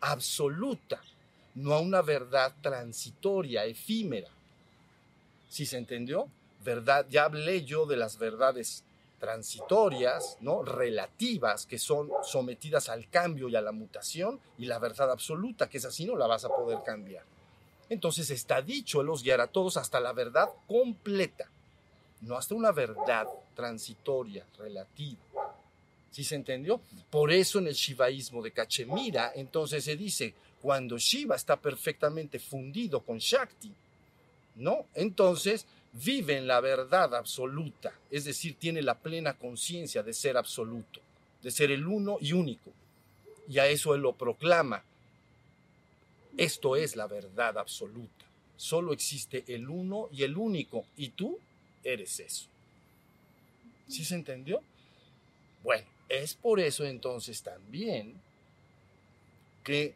absoluta, 0.00 1.00
no 1.54 1.74
a 1.74 1.80
una 1.80 2.02
verdad 2.02 2.52
transitoria, 2.60 3.64
efímera. 3.64 4.28
¿Sí 5.48 5.66
se 5.66 5.78
entendió? 5.78 6.28
Verdad, 6.64 7.06
ya 7.08 7.24
hablé 7.24 7.64
yo 7.64 7.86
de 7.86 7.96
las 7.96 8.18
verdades 8.18 8.82
transitorias, 9.18 10.36
¿no? 10.40 10.62
relativas, 10.62 11.66
que 11.66 11.78
son 11.78 12.10
sometidas 12.22 12.88
al 12.88 13.08
cambio 13.08 13.48
y 13.48 13.56
a 13.56 13.60
la 13.60 13.72
mutación, 13.72 14.40
y 14.58 14.66
la 14.66 14.78
verdad 14.78 15.10
absoluta, 15.10 15.68
que 15.68 15.78
es 15.78 15.84
así, 15.84 16.04
no 16.04 16.16
la 16.16 16.26
vas 16.26 16.44
a 16.44 16.48
poder 16.48 16.78
cambiar. 16.84 17.24
Entonces 17.88 18.30
está 18.30 18.62
dicho, 18.62 19.00
Él 19.00 19.06
los 19.06 19.22
guiará 19.22 19.44
a 19.44 19.48
todos 19.48 19.76
hasta 19.76 20.00
la 20.00 20.12
verdad 20.12 20.48
completa, 20.66 21.50
no 22.20 22.36
hasta 22.36 22.54
una 22.54 22.72
verdad 22.72 23.26
transitoria, 23.54 24.44
relativa. 24.58 25.18
¿Sí 26.10 26.24
se 26.24 26.34
entendió? 26.34 26.80
Por 27.10 27.32
eso 27.32 27.58
en 27.58 27.68
el 27.68 27.74
shivaísmo 27.74 28.42
de 28.42 28.52
Cachemira, 28.52 29.32
entonces 29.34 29.84
se 29.84 29.96
dice, 29.96 30.34
cuando 30.60 30.98
Shiva 30.98 31.36
está 31.36 31.56
perfectamente 31.56 32.38
fundido 32.38 33.00
con 33.00 33.18
Shakti, 33.18 33.72
¿no? 34.56 34.86
Entonces 34.94 35.66
vive 35.92 36.36
en 36.36 36.46
la 36.46 36.60
verdad 36.60 37.14
absoluta, 37.14 37.92
es 38.10 38.24
decir, 38.24 38.56
tiene 38.58 38.82
la 38.82 38.98
plena 38.98 39.34
conciencia 39.34 40.02
de 40.02 40.12
ser 40.12 40.36
absoluto, 40.36 41.00
de 41.42 41.50
ser 41.50 41.70
el 41.70 41.86
uno 41.86 42.18
y 42.20 42.32
único. 42.32 42.72
Y 43.48 43.58
a 43.58 43.66
eso 43.66 43.94
él 43.94 44.02
lo 44.02 44.14
proclama. 44.14 44.84
Esto 46.36 46.76
es 46.76 46.96
la 46.96 47.06
verdad 47.06 47.58
absoluta. 47.58 48.26
Solo 48.56 48.92
existe 48.92 49.44
el 49.48 49.68
uno 49.68 50.08
y 50.12 50.24
el 50.24 50.36
único, 50.36 50.84
y 50.96 51.10
tú 51.10 51.38
eres 51.82 52.20
eso. 52.20 52.46
¿Sí 53.86 54.04
se 54.04 54.14
entendió? 54.14 54.62
Bueno, 55.62 55.86
es 56.08 56.34
por 56.34 56.60
eso 56.60 56.84
entonces 56.84 57.42
también 57.42 58.20
que 59.64 59.94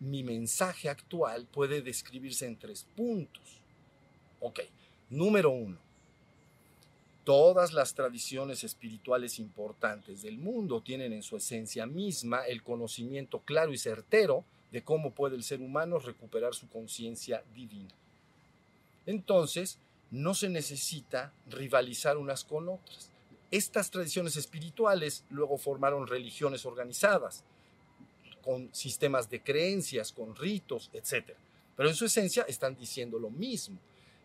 mi 0.00 0.22
mensaje 0.22 0.88
actual 0.88 1.46
puede 1.46 1.82
describirse 1.82 2.46
en 2.46 2.56
tres 2.56 2.86
puntos. 2.96 3.60
Ok, 4.40 4.60
número 5.10 5.50
uno. 5.50 5.76
Todas 7.24 7.72
las 7.72 7.94
tradiciones 7.94 8.64
espirituales 8.64 9.38
importantes 9.38 10.22
del 10.22 10.38
mundo 10.38 10.80
tienen 10.80 11.12
en 11.12 11.22
su 11.22 11.36
esencia 11.36 11.86
misma 11.86 12.46
el 12.46 12.62
conocimiento 12.62 13.40
claro 13.40 13.72
y 13.72 13.78
certero 13.78 14.44
de 14.72 14.82
cómo 14.82 15.12
puede 15.12 15.36
el 15.36 15.42
ser 15.42 15.60
humano 15.60 15.98
recuperar 15.98 16.54
su 16.54 16.68
conciencia 16.68 17.42
divina. 17.54 17.90
Entonces, 19.06 19.78
no 20.10 20.34
se 20.34 20.48
necesita 20.48 21.32
rivalizar 21.48 22.16
unas 22.16 22.44
con 22.44 22.68
otras. 22.68 23.10
Estas 23.50 23.90
tradiciones 23.90 24.36
espirituales 24.36 25.24
luego 25.30 25.58
formaron 25.58 26.06
religiones 26.06 26.64
organizadas, 26.64 27.44
con 28.42 28.72
sistemas 28.72 29.28
de 29.28 29.42
creencias, 29.42 30.12
con 30.12 30.34
ritos, 30.36 30.90
etc. 30.92 31.32
Pero 31.76 31.88
en 31.88 31.94
su 31.94 32.06
esencia 32.06 32.44
están 32.48 32.76
diciendo 32.76 33.18
lo 33.18 33.30
mismo. 33.30 33.78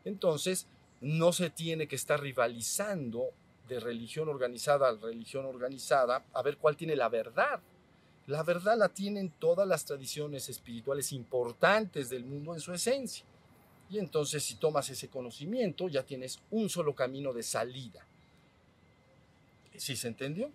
Entonces, 0.06 0.68
no 1.02 1.34
se 1.34 1.50
tiene 1.50 1.88
que 1.88 1.96
estar 1.96 2.22
rivalizando 2.22 3.32
de 3.68 3.80
religión 3.80 4.30
organizada 4.30 4.90
a 4.90 4.96
religión 4.96 5.46
organizada 5.46 6.24
a 6.34 6.42
ver 6.42 6.58
cuál 6.58 6.78
tiene 6.78 6.96
la 6.96 7.10
verdad. 7.10 7.60
La 8.28 8.44
verdad 8.44 8.78
la 8.78 8.90
tienen 8.90 9.30
todas 9.40 9.68
las 9.68 9.86
tradiciones 9.86 10.50
espirituales 10.50 11.12
importantes 11.12 12.10
del 12.10 12.26
mundo 12.26 12.54
en 12.54 12.60
su 12.60 12.74
esencia. 12.74 13.26
Y 13.90 14.00
entonces 14.00 14.44
si 14.44 14.56
tomas 14.56 14.90
ese 14.90 15.10
conocimiento 15.10 15.88
ya 15.90 16.04
tienes 16.04 16.40
un 16.52 16.70
solo 16.70 16.96
camino 16.96 17.34
de 17.34 17.44
salida. 17.44 18.06
¿Sí 19.76 19.96
se 19.96 20.08
entendió? 20.08 20.50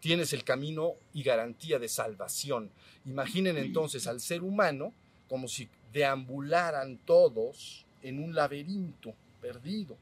Tienes 0.00 0.32
el 0.32 0.44
camino 0.44 0.94
y 1.14 1.22
garantía 1.22 1.78
de 1.78 1.88
salvación. 1.88 2.70
Imaginen 3.06 3.56
entonces 3.56 4.06
al 4.06 4.20
ser 4.20 4.42
humano 4.42 4.92
como 5.28 5.48
si 5.48 5.68
deambularan 5.92 6.98
todos 6.98 7.86
en 8.02 8.22
un 8.22 8.34
laberinto 8.34 9.14
perdido 9.40 9.96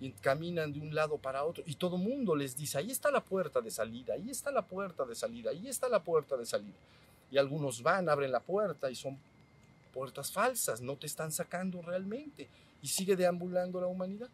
y 0.00 0.10
caminan 0.10 0.72
de 0.72 0.80
un 0.80 0.94
lado 0.94 1.18
para 1.18 1.44
otro 1.44 1.64
y 1.66 1.74
todo 1.74 1.96
mundo 1.96 2.36
les 2.36 2.56
dice, 2.56 2.78
ahí 2.78 2.90
está 2.90 3.10
la 3.10 3.20
puerta 3.20 3.60
de 3.60 3.70
salida, 3.70 4.14
ahí 4.14 4.30
está 4.30 4.50
la 4.50 4.62
puerta 4.62 5.04
de 5.04 5.14
salida, 5.14 5.50
ahí 5.50 5.68
está 5.68 5.88
la 5.88 6.02
puerta 6.02 6.36
de 6.36 6.46
salida. 6.46 6.76
Y 7.30 7.38
algunos 7.38 7.82
van, 7.82 8.08
abren 8.08 8.32
la 8.32 8.40
puerta 8.40 8.90
y 8.90 8.94
son 8.94 9.18
puertas 9.92 10.30
falsas, 10.30 10.80
no 10.80 10.96
te 10.96 11.06
están 11.06 11.32
sacando 11.32 11.82
realmente 11.82 12.48
y 12.82 12.88
sigue 12.88 13.16
deambulando 13.16 13.80
la 13.80 13.86
humanidad 13.86 14.28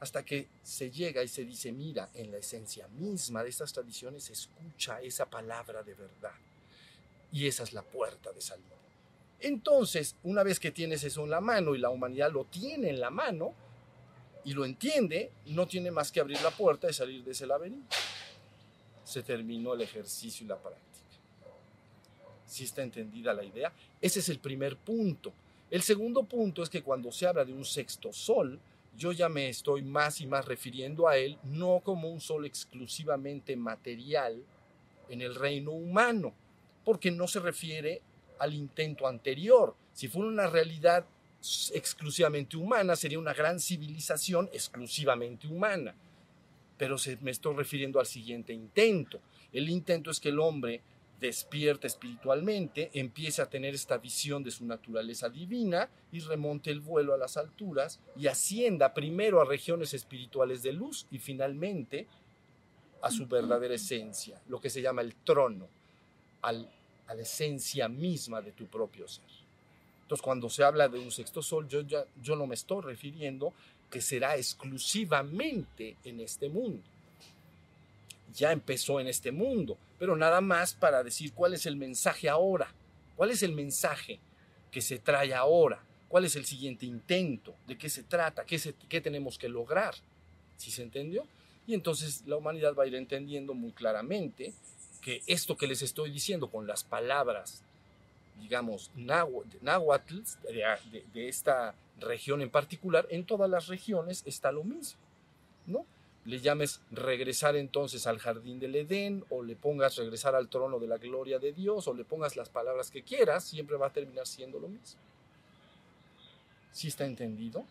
hasta 0.00 0.22
que 0.22 0.48
se 0.62 0.90
llega 0.90 1.22
y 1.22 1.28
se 1.28 1.44
dice, 1.44 1.72
mira, 1.72 2.10
en 2.14 2.30
la 2.30 2.36
esencia 2.36 2.86
misma 2.88 3.42
de 3.42 3.48
estas 3.48 3.72
tradiciones 3.72 4.28
escucha 4.28 5.00
esa 5.00 5.24
palabra 5.24 5.82
de 5.82 5.94
verdad. 5.94 6.34
Y 7.32 7.46
esa 7.46 7.62
es 7.62 7.72
la 7.72 7.82
puerta 7.82 8.30
de 8.32 8.40
salida. 8.40 8.76
Entonces, 9.40 10.16
una 10.22 10.42
vez 10.42 10.60
que 10.60 10.70
tienes 10.70 11.04
eso 11.04 11.24
en 11.24 11.30
la 11.30 11.40
mano 11.40 11.74
y 11.74 11.78
la 11.78 11.90
humanidad 11.90 12.30
lo 12.30 12.44
tiene 12.44 12.90
en 12.90 13.00
la 13.00 13.10
mano 13.10 13.54
y 14.44 14.52
lo 14.52 14.64
entiende, 14.64 15.30
no 15.46 15.66
tiene 15.66 15.90
más 15.90 16.12
que 16.12 16.20
abrir 16.20 16.40
la 16.42 16.50
puerta 16.50 16.88
y 16.88 16.92
salir 16.92 17.24
de 17.24 17.32
ese 17.32 17.46
laberinto. 17.46 17.96
Se 19.04 19.22
terminó 19.22 19.74
el 19.74 19.82
ejercicio 19.82 20.44
y 20.44 20.48
la 20.48 20.58
práctica. 20.58 20.84
Si 22.46 22.64
está 22.64 22.82
entendida 22.82 23.32
la 23.32 23.44
idea? 23.44 23.72
Ese 24.00 24.20
es 24.20 24.28
el 24.28 24.38
primer 24.38 24.76
punto. 24.76 25.32
El 25.70 25.82
segundo 25.82 26.24
punto 26.24 26.62
es 26.62 26.68
que 26.68 26.82
cuando 26.82 27.10
se 27.10 27.26
habla 27.26 27.44
de 27.44 27.52
un 27.52 27.64
sexto 27.64 28.12
sol, 28.12 28.60
yo 28.96 29.12
ya 29.12 29.28
me 29.28 29.48
estoy 29.48 29.82
más 29.82 30.20
y 30.20 30.26
más 30.26 30.44
refiriendo 30.44 31.08
a 31.08 31.16
él 31.16 31.38
no 31.42 31.80
como 31.82 32.08
un 32.08 32.20
sol 32.20 32.44
exclusivamente 32.46 33.56
material 33.56 34.42
en 35.08 35.20
el 35.20 35.34
reino 35.34 35.72
humano, 35.72 36.32
porque 36.84 37.10
no 37.10 37.26
se 37.26 37.40
refiere 37.40 38.02
al 38.38 38.54
intento 38.54 39.06
anterior. 39.06 39.74
Si 39.92 40.08
fuera 40.08 40.28
una 40.28 40.46
realidad 40.46 41.06
exclusivamente 41.74 42.56
humana, 42.56 42.96
sería 42.96 43.18
una 43.18 43.34
gran 43.34 43.60
civilización 43.60 44.48
exclusivamente 44.52 45.46
humana. 45.46 45.94
Pero 46.78 46.98
se, 46.98 47.16
me 47.18 47.30
estoy 47.30 47.54
refiriendo 47.54 48.00
al 48.00 48.06
siguiente 48.06 48.52
intento. 48.52 49.20
El 49.52 49.68
intento 49.68 50.10
es 50.10 50.20
que 50.20 50.30
el 50.30 50.40
hombre 50.40 50.82
despierta 51.20 51.86
espiritualmente, 51.86 52.90
empiece 52.92 53.40
a 53.40 53.48
tener 53.48 53.74
esta 53.74 53.98
visión 53.98 54.42
de 54.42 54.50
su 54.50 54.64
naturaleza 54.66 55.28
divina 55.28 55.88
y 56.12 56.20
remonte 56.20 56.70
el 56.70 56.80
vuelo 56.80 57.14
a 57.14 57.18
las 57.18 57.36
alturas 57.36 58.00
y 58.16 58.26
ascienda 58.26 58.92
primero 58.92 59.40
a 59.40 59.44
regiones 59.44 59.94
espirituales 59.94 60.62
de 60.62 60.72
luz 60.72 61.06
y 61.10 61.18
finalmente 61.18 62.08
a 63.00 63.10
su 63.10 63.26
verdadera 63.26 63.74
esencia, 63.74 64.40
lo 64.48 64.60
que 64.60 64.70
se 64.70 64.82
llama 64.82 65.02
el 65.02 65.14
trono, 65.14 65.68
a 66.42 66.52
la 66.52 67.22
esencia 67.22 67.88
misma 67.88 68.42
de 68.42 68.52
tu 68.52 68.66
propio 68.66 69.06
ser. 69.06 69.43
Cuando 70.22 70.50
se 70.50 70.64
habla 70.64 70.88
de 70.88 70.98
un 70.98 71.10
sexto 71.10 71.42
sol, 71.42 71.68
yo, 71.68 71.82
ya, 71.82 72.04
yo 72.22 72.36
no 72.36 72.46
me 72.46 72.54
estoy 72.54 72.82
refiriendo 72.82 73.52
que 73.90 74.00
será 74.00 74.36
exclusivamente 74.36 75.96
en 76.04 76.20
este 76.20 76.48
mundo 76.48 76.82
ya 78.34 78.52
empezó 78.52 79.00
en 79.00 79.06
este 79.06 79.32
mundo, 79.32 79.78
pero 79.98 80.16
nada 80.16 80.40
más 80.40 80.74
para 80.74 81.02
decir 81.02 81.32
cuál 81.32 81.54
es 81.54 81.66
el 81.66 81.76
mensaje 81.76 82.28
ahora, 82.28 82.72
cuál 83.16 83.30
es 83.30 83.42
el 83.42 83.52
mensaje 83.52 84.18
que 84.70 84.80
se 84.80 84.98
trae 84.98 85.32
ahora, 85.32 85.82
cuál 86.08 86.24
es 86.24 86.34
el 86.36 86.44
siguiente 86.44 86.84
intento, 86.84 87.54
de 87.66 87.78
qué 87.78 87.88
se 87.88 88.02
trata, 88.02 88.44
qué, 88.44 88.60
qué 88.88 89.00
tenemos 89.00 89.38
que 89.38 89.48
lograr. 89.48 89.94
¿Sí 90.56 90.70
se 90.70 90.82
entendió? 90.82 91.26
Y 91.66 91.74
entonces 91.74 92.24
la 92.26 92.36
humanidad 92.36 92.74
va 92.74 92.84
a 92.84 92.86
ir 92.86 92.96
entendiendo 92.96 93.54
muy 93.54 93.72
claramente 93.72 94.52
que 95.00 95.22
esto 95.26 95.56
que 95.56 95.66
les 95.66 95.82
estoy 95.82 96.10
diciendo 96.10 96.48
con 96.48 96.66
las 96.66 96.82
palabras, 96.82 97.62
digamos, 98.40 98.90
náhuatl, 98.94 99.56
de, 101.12 101.28
esta 101.28 101.74
región 102.00 102.42
en 102.42 102.50
particular, 102.50 103.06
en 103.10 103.24
todas 103.24 103.48
las 103.48 103.68
regiones 103.68 104.22
está 104.26 104.52
lo 104.52 104.64
mismo, 104.64 105.00
¿no? 105.66 105.86
le 106.24 106.40
llames 106.40 106.80
regresar 106.90 107.54
entonces 107.56 108.06
al 108.06 108.18
jardín 108.18 108.58
del 108.58 108.74
Edén, 108.74 109.24
o 109.28 109.42
le 109.42 109.56
pongas 109.56 109.96
regresar 109.96 110.34
al 110.34 110.48
trono 110.48 110.78
de 110.78 110.86
la 110.86 110.96
gloria 110.96 111.38
de 111.38 111.52
Dios, 111.52 111.86
o 111.86 111.94
le 111.94 112.04
pongas 112.04 112.36
las 112.36 112.48
palabras 112.48 112.90
que 112.90 113.02
quieras, 113.02 113.44
siempre 113.44 113.76
va 113.76 113.88
a 113.88 113.92
terminar 113.92 114.26
siendo 114.26 114.58
lo 114.58 114.68
mismo. 114.68 115.00
¿Sí 116.72 116.88
está 116.88 117.04
entendido? 117.04 117.66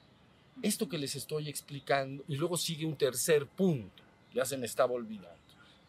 Esto 0.62 0.88
que 0.88 1.00
les 1.00 1.16
estoy 1.16 1.50
explicando, 1.50 2.24
y 2.28 2.36
luego 2.36 2.58
sigue 2.58 2.86
un 2.86 2.96
tercer 2.96 3.48
punto, 3.48 4.04
ya 4.34 4.46
se 4.46 4.58
me 4.58 4.68
estaba 4.68 4.94
olvidando. 4.94 5.34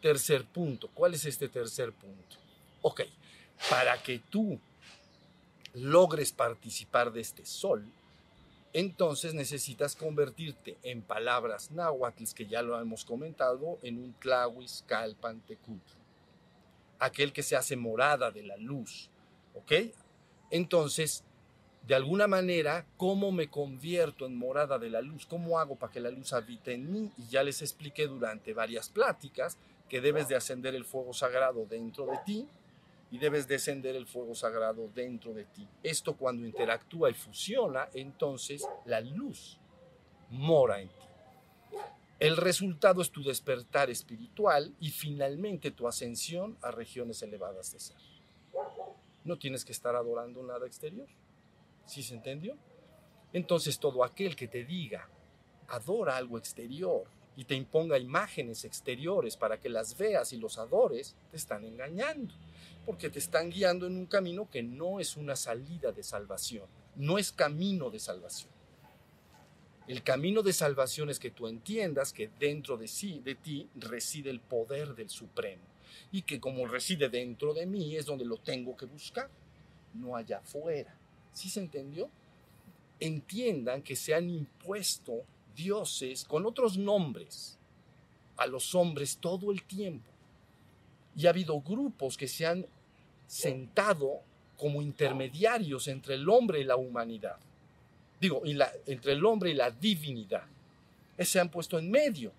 Tercer 0.00 0.44
punto, 0.44 0.88
¿cuál 0.94 1.14
es 1.14 1.24
este 1.26 1.48
tercer 1.48 1.92
punto? 1.92 2.36
Ok, 2.80 3.02
para 3.70 4.02
que 4.02 4.18
tú 4.18 4.58
logres 5.74 6.32
participar 6.32 7.12
de 7.12 7.20
este 7.20 7.44
sol, 7.44 7.90
entonces 8.72 9.34
necesitas 9.34 9.94
convertirte 9.94 10.78
en 10.82 11.02
palabras 11.02 11.70
náhuatl, 11.70 12.24
que 12.34 12.46
ya 12.46 12.60
lo 12.62 12.78
hemos 12.80 13.04
comentado, 13.04 13.78
en 13.82 13.98
un 13.98 14.12
tlahuis 14.14 14.84
calpan 14.86 15.42
aquel 16.98 17.32
que 17.32 17.42
se 17.42 17.56
hace 17.56 17.76
morada 17.76 18.30
de 18.30 18.42
la 18.42 18.56
luz, 18.56 19.10
¿ok? 19.54 19.72
Entonces, 20.50 21.22
de 21.86 21.94
alguna 21.94 22.26
manera, 22.26 22.86
¿cómo 22.96 23.30
me 23.30 23.48
convierto 23.48 24.26
en 24.26 24.36
morada 24.36 24.78
de 24.78 24.88
la 24.88 25.02
luz? 25.02 25.26
¿Cómo 25.26 25.58
hago 25.58 25.76
para 25.76 25.92
que 25.92 26.00
la 26.00 26.10
luz 26.10 26.32
habite 26.32 26.72
en 26.72 26.90
mí? 26.90 27.12
Y 27.18 27.26
ya 27.28 27.42
les 27.42 27.60
expliqué 27.60 28.06
durante 28.06 28.54
varias 28.54 28.88
pláticas 28.88 29.58
que 29.88 30.00
debes 30.00 30.28
de 30.28 30.36
ascender 30.36 30.74
el 30.74 30.84
fuego 30.84 31.12
sagrado 31.12 31.66
dentro 31.66 32.06
de 32.06 32.18
ti, 32.24 32.48
y 33.14 33.18
debes 33.18 33.46
descender 33.46 33.94
el 33.94 34.08
fuego 34.08 34.34
sagrado 34.34 34.90
dentro 34.92 35.32
de 35.32 35.44
ti. 35.44 35.68
Esto 35.84 36.16
cuando 36.16 36.44
interactúa 36.44 37.10
y 37.10 37.14
fusiona, 37.14 37.88
entonces 37.94 38.66
la 38.86 39.00
luz 39.00 39.60
mora 40.30 40.80
en 40.80 40.88
ti. 40.88 41.06
El 42.18 42.36
resultado 42.36 43.02
es 43.02 43.12
tu 43.12 43.22
despertar 43.22 43.88
espiritual 43.88 44.74
y 44.80 44.90
finalmente 44.90 45.70
tu 45.70 45.86
ascensión 45.86 46.58
a 46.60 46.72
regiones 46.72 47.22
elevadas 47.22 47.70
de 47.70 47.78
ser. 47.78 47.96
No 49.22 49.38
tienes 49.38 49.64
que 49.64 49.70
estar 49.70 49.94
adorando 49.94 50.42
nada 50.42 50.66
exterior. 50.66 51.06
¿Sí 51.86 52.02
se 52.02 52.14
entendió? 52.14 52.56
Entonces 53.32 53.78
todo 53.78 54.02
aquel 54.02 54.34
que 54.34 54.48
te 54.48 54.64
diga, 54.64 55.08
adora 55.68 56.16
algo 56.16 56.36
exterior 56.36 57.04
y 57.36 57.44
te 57.44 57.54
imponga 57.54 57.98
imágenes 57.98 58.64
exteriores 58.64 59.36
para 59.36 59.58
que 59.58 59.68
las 59.68 59.96
veas 59.98 60.32
y 60.32 60.36
los 60.36 60.58
adores, 60.58 61.16
te 61.30 61.36
están 61.36 61.64
engañando 61.64 62.34
porque 62.84 63.10
te 63.10 63.18
están 63.18 63.50
guiando 63.50 63.86
en 63.86 63.96
un 63.96 64.06
camino 64.06 64.48
que 64.50 64.62
no 64.62 65.00
es 65.00 65.16
una 65.16 65.36
salida 65.36 65.92
de 65.92 66.02
salvación, 66.02 66.66
no 66.96 67.18
es 67.18 67.32
camino 67.32 67.90
de 67.90 67.98
salvación. 67.98 68.52
El 69.86 70.02
camino 70.02 70.42
de 70.42 70.52
salvación 70.52 71.10
es 71.10 71.18
que 71.18 71.30
tú 71.30 71.46
entiendas 71.46 72.12
que 72.12 72.30
dentro 72.38 72.76
de 72.76 72.88
sí, 72.88 73.20
de 73.24 73.34
ti, 73.34 73.68
reside 73.74 74.30
el 74.30 74.40
poder 74.40 74.94
del 74.94 75.10
Supremo 75.10 75.62
y 76.10 76.22
que 76.22 76.40
como 76.40 76.66
reside 76.66 77.08
dentro 77.08 77.52
de 77.52 77.66
mí 77.66 77.96
es 77.96 78.06
donde 78.06 78.24
lo 78.24 78.38
tengo 78.38 78.76
que 78.76 78.86
buscar, 78.86 79.28
no 79.92 80.16
allá 80.16 80.38
afuera. 80.38 80.96
¿Sí 81.32 81.50
se 81.50 81.60
entendió? 81.60 82.08
Entiendan 82.98 83.82
que 83.82 83.96
se 83.96 84.14
han 84.14 84.30
impuesto 84.30 85.24
dioses 85.54 86.24
con 86.24 86.46
otros 86.46 86.76
nombres 86.76 87.56
a 88.36 88.46
los 88.46 88.74
hombres 88.74 89.18
todo 89.18 89.52
el 89.52 89.62
tiempo 89.62 90.10
y 91.16 91.26
ha 91.26 91.30
habido 91.30 91.60
grupos 91.60 92.16
que 92.16 92.28
se 92.28 92.46
han 92.46 92.66
sentado 93.26 94.20
como 94.58 94.82
intermediarios 94.82 95.88
entre 95.88 96.14
el 96.14 96.28
hombre 96.28 96.60
y 96.60 96.64
la 96.64 96.76
humanidad. 96.76 97.36
Digo, 98.20 98.42
y 98.44 98.58
entre 98.86 99.12
el 99.12 99.24
hombre 99.24 99.50
y 99.50 99.54
la 99.54 99.70
divinidad. 99.70 100.44
Se 101.18 101.38
han 101.38 101.48
puesto 101.48 101.78
en 101.78 101.90
medio, 101.90 102.32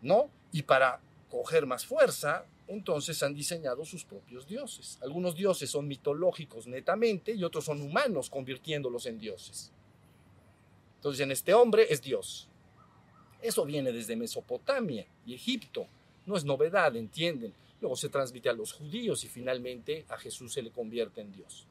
¿no? 0.00 0.28
Y 0.52 0.62
para 0.62 1.00
coger 1.30 1.66
más 1.66 1.84
fuerza, 1.84 2.44
entonces 2.68 3.22
han 3.22 3.34
diseñado 3.34 3.84
sus 3.84 4.04
propios 4.04 4.46
dioses. 4.46 4.98
Algunos 5.02 5.34
dioses 5.34 5.70
son 5.70 5.86
mitológicos 5.88 6.66
netamente 6.66 7.32
y 7.32 7.44
otros 7.44 7.64
son 7.64 7.82
humanos 7.82 8.30
convirtiéndolos 8.30 9.06
en 9.06 9.18
dioses. 9.18 9.71
Entonces 11.02 11.20
en 11.20 11.32
este 11.32 11.52
hombre 11.52 11.86
es 11.90 12.00
Dios. 12.00 12.48
Eso 13.40 13.64
viene 13.64 13.90
desde 13.90 14.14
Mesopotamia 14.14 15.04
y 15.26 15.34
Egipto. 15.34 15.88
No 16.26 16.36
es 16.36 16.44
novedad, 16.44 16.94
entienden 16.94 17.52
luego 17.82 17.96
se 17.96 18.08
transmite 18.08 18.48
a 18.48 18.54
los 18.54 18.72
judíos 18.72 19.24
y 19.24 19.28
finalmente 19.28 20.06
a 20.08 20.16
Jesús 20.16 20.52
se 20.52 20.62
le 20.62 20.70
convierte 20.70 21.20
en 21.20 21.32
Dios. 21.32 21.66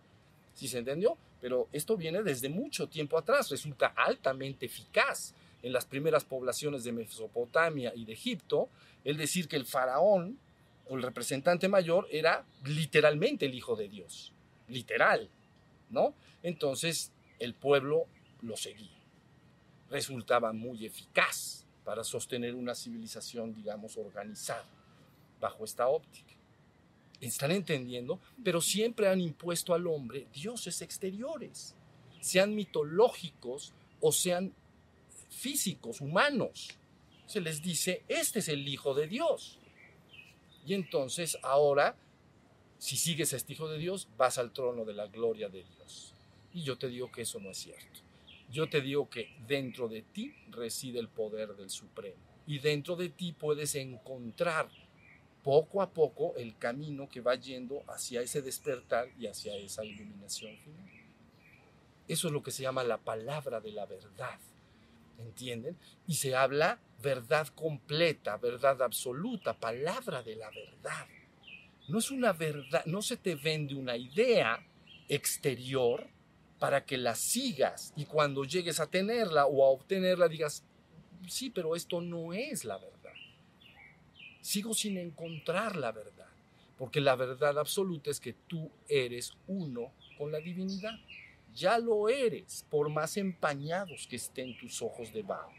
¿Sí 0.54 0.68
se 0.68 0.78
entendió? 0.78 1.18
Pero 1.40 1.70
esto 1.72 1.98
viene 1.98 2.22
desde 2.22 2.50
mucho 2.50 2.88
tiempo 2.88 3.18
atrás, 3.18 3.50
resulta 3.50 3.88
altamente 3.96 4.68
eficaz 4.68 5.34
en 5.64 5.72
las 5.72 5.86
primeras 5.86 6.26
poblaciones 6.26 6.84
de 6.84 6.92
Mesopotamia 6.92 7.94
y 7.96 8.06
de 8.06 8.14
Egipto, 8.14 8.68
el 9.06 9.18
decir 9.18 9.48
que 9.48 9.56
el 9.56 9.66
faraón 9.66 10.38
o 10.90 10.98
el 10.98 11.04
representante 11.04 11.70
mayor 11.70 12.08
era 12.12 12.46
literalmente 12.66 13.46
el 13.46 13.56
hijo 13.56 13.76
de 13.76 13.88
Dios, 13.88 14.34
literal, 14.68 15.30
¿no? 15.90 16.14
Entonces 16.44 17.12
el 17.40 17.54
pueblo 17.54 18.06
lo 18.42 18.58
seguía. 18.58 19.01
Resultaba 19.92 20.54
muy 20.54 20.86
eficaz 20.86 21.66
para 21.84 22.04
sostener 22.04 22.56
una 22.56 22.74
civilización, 22.74 23.54
digamos, 23.54 23.98
organizada 23.98 24.66
bajo 25.40 25.66
esta 25.66 25.88
óptica. 25.88 26.34
¿Están 27.20 27.52
entendiendo? 27.52 28.20
Pero 28.44 28.62
siempre 28.62 29.08
han 29.08 29.22
impuesto 29.22 29.74
al 29.74 29.86
hombre 29.86 30.28
dioses 30.34 30.82
exteriores, 30.82 31.76
sean 32.22 32.56
mitológicos 32.56 33.74
o 34.00 34.12
sean 34.12 34.54
físicos, 35.30 36.02
humanos. 36.02 36.70
Se 37.28 37.42
les 37.42 37.62
dice, 37.62 38.04
este 38.08 38.40
es 38.40 38.48
el 38.48 38.68
Hijo 38.68 38.94
de 38.94 39.08
Dios. 39.08 39.60
Y 40.66 40.74
entonces 40.74 41.38
ahora, 41.44 41.96
si 42.78 42.96
sigues 42.96 43.34
a 43.34 43.36
este 43.36 43.54
Hijo 43.54 43.68
de 43.68 43.78
Dios, 43.78 44.08
vas 44.18 44.38
al 44.38 44.52
trono 44.52 44.86
de 44.86 44.94
la 44.94 45.08
gloria 45.08 45.50
de 45.50 45.64
Dios. 45.64 46.14
Y 46.54 46.64
yo 46.64 46.78
te 46.78 46.88
digo 46.88 47.12
que 47.12 47.22
eso 47.22 47.40
no 47.40 47.52
es 47.52 47.58
cierto. 47.58 48.00
Yo 48.52 48.70
te 48.70 48.82
digo 48.82 49.10
que 49.10 49.34
dentro 49.48 49.88
de 49.88 50.02
ti 50.02 50.34
reside 50.50 51.00
el 51.00 51.08
poder 51.08 51.56
del 51.56 51.70
Supremo. 51.70 52.18
Y 52.46 52.60
dentro 52.60 52.96
de 52.96 53.10
ti 53.10 53.32
puedes 53.32 53.76
encontrar 53.76 54.70
poco 55.44 55.82
a 55.82 55.92
poco 55.92 56.36
el 56.36 56.58
camino 56.58 57.10
que 57.10 57.22
va 57.22 57.36
yendo 57.36 57.84
hacia 57.88 58.22
ese 58.22 58.42
despertar 58.42 59.10
y 59.18 59.28
hacia 59.28 59.56
esa 59.56 59.86
iluminación 59.86 60.58
final. 60.58 60.90
Eso 62.08 62.28
es 62.28 62.34
lo 62.34 62.44
que 62.44 62.52
se 62.52 62.64
llama 62.64 62.84
la 62.84 62.98
palabra 62.98 63.62
de 63.62 63.72
la 63.72 63.86
verdad. 63.86 64.40
¿Entienden? 65.18 65.78
Y 66.08 66.16
se 66.16 66.36
habla 66.36 66.80
verdad 67.02 67.48
completa, 67.50 68.38
verdad 68.38 68.82
absoluta, 68.82 69.54
palabra 69.54 70.24
de 70.24 70.36
la 70.36 70.50
verdad. 70.50 71.08
No 71.88 72.00
es 72.00 72.12
una 72.12 72.34
verdad, 72.34 72.84
no 72.86 73.02
se 73.02 73.18
te 73.18 73.36
vende 73.36 73.76
una 73.76 73.96
idea 73.96 74.66
exterior 75.08 76.10
para 76.62 76.86
que 76.86 76.98
la 76.98 77.16
sigas 77.16 77.92
y 77.98 78.06
cuando 78.06 78.46
llegues 78.46 78.80
a 78.80 78.90
tenerla 78.90 79.48
o 79.48 79.66
a 79.66 79.70
obtenerla 79.70 80.30
digas, 80.30 80.64
sí, 81.28 81.50
pero 81.50 81.76
esto 81.76 82.00
no 82.00 82.32
es 82.32 82.64
la 82.64 82.78
verdad 82.78 83.02
sigo 84.42 84.74
sin 84.74 84.98
encontrar 84.98 85.76
la 85.76 85.92
verdad, 85.92 86.28
porque 86.78 87.00
la 87.00 87.16
verdad 87.16 87.58
absoluta 87.58 88.10
es 88.10 88.20
que 88.20 88.34
tú 88.34 88.70
eres 88.90 89.34
uno 89.48 89.94
con 90.18 90.32
la 90.32 90.40
divinidad. 90.40 91.00
Ya 91.54 91.78
lo 91.78 92.10
eres, 92.10 92.66
por 92.70 92.90
más 92.90 93.18
empañados 93.18 94.08
que 94.08 94.16
estén 94.16 94.58
tus 94.58 94.82
ojos 94.82 95.12
debajo. 95.14 95.52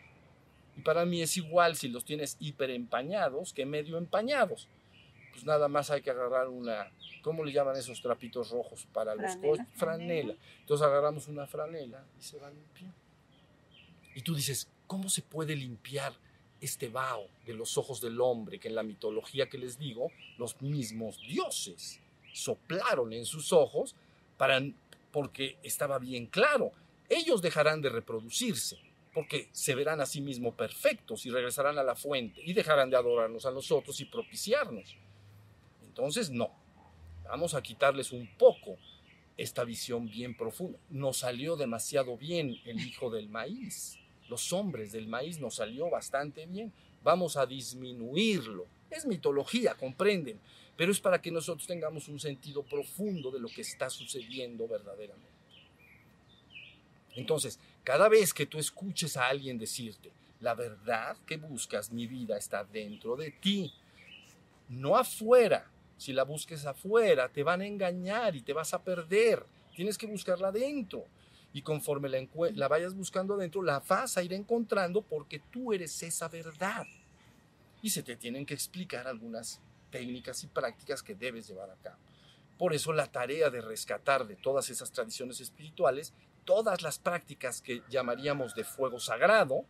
Y 0.76 0.80
para 0.80 1.04
mí 1.04 1.20
es 1.20 1.36
igual 1.36 1.76
si 1.76 1.88
los 1.88 2.04
tienes 2.04 2.36
hiper 2.40 2.70
empañados 2.70 3.52
que 3.52 3.66
medio 3.66 3.98
empañados. 3.98 4.68
Pues 5.32 5.44
nada 5.44 5.66
más 5.68 5.90
hay 5.90 6.02
que 6.02 6.10
agarrar 6.10 6.48
una, 6.48 6.92
¿cómo 7.22 7.44
le 7.44 7.52
llaman 7.52 7.76
esos 7.76 8.00
trapitos 8.00 8.50
rojos 8.50 8.86
para 8.92 9.14
los 9.14 9.36
coches? 9.36 9.66
Franela. 9.74 10.34
Entonces 10.60 10.86
agarramos 10.86 11.26
una 11.28 11.46
franela 11.46 12.04
y 12.18 12.22
se 12.22 12.38
va 12.38 12.50
limpiando. 12.50 12.94
Y 14.14 14.20
tú 14.20 14.34
dices, 14.34 14.68
¿cómo 14.86 15.08
se 15.08 15.22
puede 15.22 15.56
limpiar 15.56 16.12
este 16.62 16.88
vaho 16.88 17.26
de 17.44 17.54
los 17.54 17.76
ojos 17.76 18.00
del 18.00 18.20
hombre 18.20 18.60
que 18.60 18.68
en 18.68 18.76
la 18.76 18.84
mitología 18.84 19.48
que 19.48 19.58
les 19.58 19.78
digo, 19.78 20.12
los 20.38 20.62
mismos 20.62 21.18
dioses 21.18 22.00
soplaron 22.32 23.12
en 23.12 23.26
sus 23.26 23.52
ojos 23.52 23.96
para, 24.36 24.62
porque 25.10 25.58
estaba 25.64 25.98
bien 25.98 26.26
claro, 26.26 26.72
ellos 27.08 27.42
dejarán 27.42 27.82
de 27.82 27.88
reproducirse, 27.88 28.78
porque 29.12 29.48
se 29.50 29.74
verán 29.74 30.00
a 30.00 30.06
sí 30.06 30.20
mismos 30.20 30.54
perfectos 30.54 31.26
y 31.26 31.30
regresarán 31.30 31.78
a 31.78 31.82
la 31.82 31.96
fuente 31.96 32.40
y 32.44 32.52
dejarán 32.52 32.90
de 32.90 32.96
adorarnos 32.96 33.44
a 33.44 33.50
nosotros 33.50 34.00
y 34.00 34.04
propiciarnos. 34.04 34.96
Entonces, 35.92 36.30
no, 36.30 36.50
vamos 37.24 37.54
a 37.54 37.62
quitarles 37.62 38.12
un 38.12 38.26
poco 38.38 38.76
esta 39.36 39.64
visión 39.64 40.08
bien 40.08 40.36
profunda. 40.36 40.78
Nos 40.90 41.18
salió 41.18 41.56
demasiado 41.56 42.16
bien 42.16 42.56
el 42.64 42.80
hijo 42.80 43.10
del 43.10 43.28
maíz 43.28 43.98
los 44.32 44.50
hombres 44.54 44.92
del 44.92 45.08
maíz 45.08 45.38
nos 45.38 45.56
salió 45.56 45.90
bastante 45.90 46.46
bien, 46.46 46.72
vamos 47.04 47.36
a 47.36 47.44
disminuirlo. 47.44 48.66
Es 48.90 49.04
mitología, 49.04 49.74
comprenden, 49.74 50.38
pero 50.74 50.90
es 50.90 51.00
para 51.00 51.20
que 51.20 51.30
nosotros 51.30 51.66
tengamos 51.66 52.08
un 52.08 52.18
sentido 52.18 52.62
profundo 52.62 53.30
de 53.30 53.40
lo 53.40 53.48
que 53.48 53.60
está 53.60 53.90
sucediendo 53.90 54.66
verdaderamente. 54.66 55.28
Entonces, 57.14 57.58
cada 57.84 58.08
vez 58.08 58.32
que 58.32 58.46
tú 58.46 58.58
escuches 58.58 59.18
a 59.18 59.28
alguien 59.28 59.58
decirte, 59.58 60.10
la 60.40 60.54
verdad 60.54 61.14
que 61.26 61.36
buscas, 61.36 61.92
mi 61.92 62.06
vida, 62.06 62.38
está 62.38 62.64
dentro 62.64 63.16
de 63.16 63.32
ti, 63.32 63.70
no 64.70 64.96
afuera. 64.96 65.70
Si 66.02 66.12
la 66.12 66.24
busques 66.24 66.66
afuera, 66.66 67.28
te 67.28 67.44
van 67.44 67.60
a 67.60 67.64
engañar 67.64 68.34
y 68.34 68.42
te 68.42 68.52
vas 68.52 68.74
a 68.74 68.82
perder. 68.82 69.46
Tienes 69.76 69.96
que 69.96 70.08
buscarla 70.08 70.50
dentro. 70.50 71.06
Y 71.52 71.62
conforme 71.62 72.08
la, 72.08 72.66
vayas 72.66 72.92
buscando 72.92 73.36
dentro, 73.36 73.62
la 73.62 73.78
vas 73.78 74.18
a 74.18 74.22
ir 74.24 74.32
encontrando 74.32 75.02
porque 75.02 75.38
tú 75.38 75.72
eres 75.72 76.02
esa 76.02 76.26
verdad. 76.26 76.88
Y 77.82 77.90
se 77.90 78.02
te 78.02 78.16
tienen 78.16 78.44
que 78.44 78.52
explicar 78.52 79.06
algunas 79.06 79.60
técnicas 79.92 80.42
y 80.42 80.48
prácticas 80.48 81.04
que 81.04 81.14
debes 81.14 81.46
llevar 81.46 81.70
a 81.70 81.76
cabo. 81.76 81.98
Por 82.58 82.74
eso 82.74 82.92
la 82.92 83.06
tarea 83.06 83.48
de 83.50 83.60
rescatar 83.60 84.26
de 84.26 84.34
todas 84.34 84.70
esas 84.70 84.90
tradiciones 84.90 85.40
espirituales 85.40 86.12
todas 86.44 86.82
las 86.82 86.98
prácticas 86.98 87.62
que 87.62 87.84
llamaríamos 87.88 88.56
de 88.56 88.64
fuego 88.64 88.98
sagrado 88.98 89.66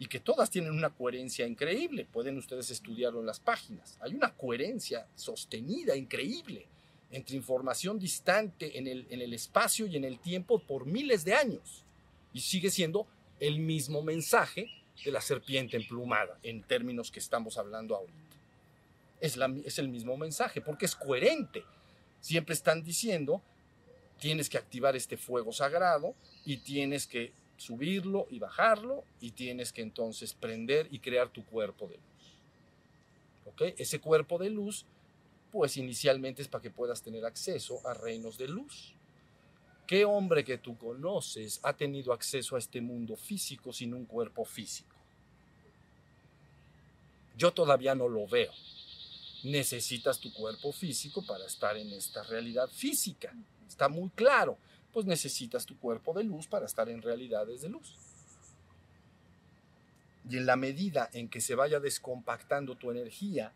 y 0.00 0.06
que 0.06 0.18
todas 0.18 0.48
tienen 0.48 0.72
una 0.72 0.88
coherencia 0.88 1.46
increíble. 1.46 2.06
Pueden 2.10 2.38
ustedes 2.38 2.70
estudiarlo 2.70 3.20
en 3.20 3.26
las 3.26 3.38
páginas. 3.38 3.98
Hay 4.00 4.14
una 4.14 4.34
coherencia 4.34 5.06
sostenida, 5.14 5.94
increíble, 5.94 6.66
entre 7.10 7.36
información 7.36 7.98
distante 7.98 8.78
en 8.78 8.86
el, 8.86 9.06
en 9.10 9.20
el 9.20 9.34
espacio 9.34 9.86
y 9.86 9.96
en 9.96 10.04
el 10.04 10.18
tiempo 10.18 10.58
por 10.58 10.86
miles 10.86 11.22
de 11.26 11.34
años. 11.34 11.84
Y 12.32 12.40
sigue 12.40 12.70
siendo 12.70 13.06
el 13.40 13.60
mismo 13.60 14.00
mensaje 14.00 14.70
de 15.04 15.12
la 15.12 15.20
serpiente 15.20 15.76
emplumada, 15.76 16.38
en 16.42 16.62
términos 16.62 17.10
que 17.10 17.18
estamos 17.18 17.58
hablando 17.58 17.94
ahorita. 17.94 18.16
Es, 19.20 19.36
la, 19.36 19.54
es 19.66 19.78
el 19.78 19.90
mismo 19.90 20.16
mensaje, 20.16 20.62
porque 20.62 20.86
es 20.86 20.96
coherente. 20.96 21.62
Siempre 22.22 22.54
están 22.54 22.82
diciendo 22.82 23.42
tienes 24.18 24.48
que 24.48 24.58
activar 24.58 24.94
este 24.96 25.16
fuego 25.16 25.52
sagrado 25.52 26.14
y 26.44 26.58
tienes 26.58 27.06
que 27.06 27.32
subirlo 27.60 28.26
y 28.30 28.38
bajarlo 28.38 29.04
y 29.20 29.32
tienes 29.32 29.70
que 29.70 29.82
entonces 29.82 30.32
prender 30.32 30.88
y 30.90 30.98
crear 30.98 31.28
tu 31.28 31.44
cuerpo 31.44 31.86
de 31.88 31.96
luz. 31.96 32.34
¿Ok? 33.44 33.62
Ese 33.76 34.00
cuerpo 34.00 34.38
de 34.38 34.48
luz, 34.48 34.86
pues 35.52 35.76
inicialmente 35.76 36.40
es 36.40 36.48
para 36.48 36.62
que 36.62 36.70
puedas 36.70 37.02
tener 37.02 37.26
acceso 37.26 37.86
a 37.86 37.92
reinos 37.92 38.38
de 38.38 38.48
luz. 38.48 38.94
¿Qué 39.86 40.06
hombre 40.06 40.42
que 40.42 40.56
tú 40.56 40.78
conoces 40.78 41.60
ha 41.62 41.74
tenido 41.74 42.14
acceso 42.14 42.56
a 42.56 42.58
este 42.58 42.80
mundo 42.80 43.14
físico 43.14 43.74
sin 43.74 43.92
un 43.92 44.06
cuerpo 44.06 44.46
físico? 44.46 44.96
Yo 47.36 47.52
todavía 47.52 47.94
no 47.94 48.08
lo 48.08 48.26
veo. 48.26 48.52
Necesitas 49.44 50.18
tu 50.18 50.32
cuerpo 50.32 50.72
físico 50.72 51.26
para 51.26 51.44
estar 51.44 51.76
en 51.76 51.92
esta 51.92 52.22
realidad 52.22 52.70
física 52.70 53.34
está 53.70 53.88
muy 53.88 54.10
claro, 54.10 54.58
pues 54.92 55.06
necesitas 55.06 55.66
tu 55.66 55.78
cuerpo 55.78 56.12
de 56.12 56.24
luz 56.24 56.46
para 56.46 56.66
estar 56.66 56.88
en 56.88 57.02
realidades 57.02 57.62
de 57.62 57.68
luz. 57.68 57.96
Y 60.28 60.36
en 60.36 60.46
la 60.46 60.56
medida 60.56 61.08
en 61.12 61.28
que 61.28 61.40
se 61.40 61.54
vaya 61.54 61.80
descompactando 61.80 62.76
tu 62.76 62.90
energía, 62.90 63.52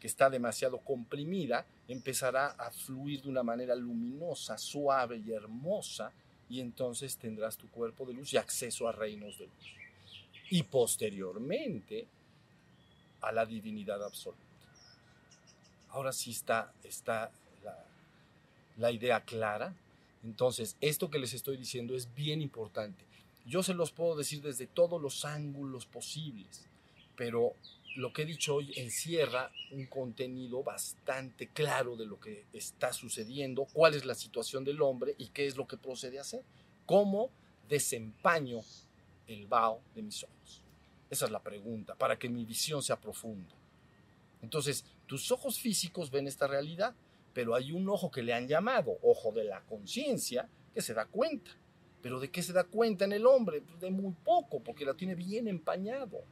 que 0.00 0.06
está 0.06 0.30
demasiado 0.30 0.78
comprimida, 0.78 1.66
empezará 1.88 2.48
a 2.48 2.70
fluir 2.70 3.22
de 3.22 3.28
una 3.28 3.42
manera 3.42 3.74
luminosa, 3.74 4.58
suave 4.58 5.16
y 5.16 5.32
hermosa, 5.32 6.12
y 6.48 6.60
entonces 6.60 7.16
tendrás 7.16 7.56
tu 7.56 7.68
cuerpo 7.68 8.06
de 8.06 8.12
luz 8.12 8.32
y 8.32 8.36
acceso 8.36 8.86
a 8.86 8.92
reinos 8.92 9.38
de 9.38 9.46
luz. 9.46 9.74
Y 10.50 10.62
posteriormente 10.62 12.06
a 13.22 13.32
la 13.32 13.46
divinidad 13.46 14.02
absoluta. 14.02 14.42
Ahora 15.88 16.12
sí 16.12 16.32
está, 16.32 16.72
está 16.82 17.30
la, 17.62 17.84
la 18.76 18.90
idea 18.90 19.20
clara. 19.22 19.74
Entonces, 20.24 20.76
esto 20.80 21.10
que 21.10 21.18
les 21.18 21.34
estoy 21.34 21.56
diciendo 21.56 21.94
es 21.94 22.12
bien 22.14 22.40
importante. 22.40 23.04
Yo 23.46 23.62
se 23.62 23.74
los 23.74 23.92
puedo 23.92 24.16
decir 24.16 24.40
desde 24.40 24.66
todos 24.66 25.00
los 25.00 25.24
ángulos 25.24 25.84
posibles, 25.84 26.66
pero 27.14 27.52
lo 27.96 28.12
que 28.12 28.22
he 28.22 28.26
dicho 28.26 28.56
hoy 28.56 28.72
encierra 28.76 29.52
un 29.70 29.86
contenido 29.86 30.62
bastante 30.62 31.48
claro 31.48 31.94
de 31.94 32.06
lo 32.06 32.18
que 32.18 32.46
está 32.52 32.92
sucediendo, 32.92 33.66
cuál 33.66 33.94
es 33.94 34.04
la 34.04 34.14
situación 34.14 34.64
del 34.64 34.80
hombre 34.82 35.14
y 35.18 35.28
qué 35.28 35.46
es 35.46 35.56
lo 35.56 35.66
que 35.66 35.76
procede 35.76 36.18
a 36.18 36.22
hacer. 36.22 36.42
¿Cómo 36.86 37.30
desempaño 37.68 38.60
el 39.28 39.46
vaho 39.46 39.80
de 39.94 40.02
mis 40.02 40.24
ojos? 40.24 40.62
Esa 41.10 41.26
es 41.26 41.30
la 41.30 41.42
pregunta, 41.42 41.94
para 41.94 42.18
que 42.18 42.28
mi 42.28 42.44
visión 42.44 42.82
sea 42.82 43.00
profunda. 43.00 43.54
Entonces, 44.42 44.84
tus 45.06 45.30
ojos 45.30 45.60
físicos 45.60 46.10
ven 46.10 46.26
esta 46.26 46.46
realidad, 46.46 46.94
pero 47.34 47.54
hay 47.54 47.72
un 47.72 47.88
ojo 47.88 48.10
que 48.10 48.22
le 48.22 48.32
han 48.32 48.48
llamado 48.48 48.96
ojo 49.02 49.32
de 49.32 49.44
la 49.44 49.60
conciencia 49.62 50.48
que 50.72 50.80
se 50.80 50.94
da 50.94 51.04
cuenta. 51.04 51.50
¿Pero 52.00 52.20
de 52.20 52.30
qué 52.30 52.42
se 52.42 52.52
da 52.52 52.64
cuenta 52.64 53.04
en 53.04 53.12
el 53.12 53.26
hombre? 53.26 53.60
Pues 53.62 53.80
de 53.80 53.90
muy 53.90 54.12
poco, 54.24 54.60
porque 54.60 54.84
la 54.84 54.94
tiene 54.94 55.14
bien 55.14 55.48
empañado. 55.48 56.22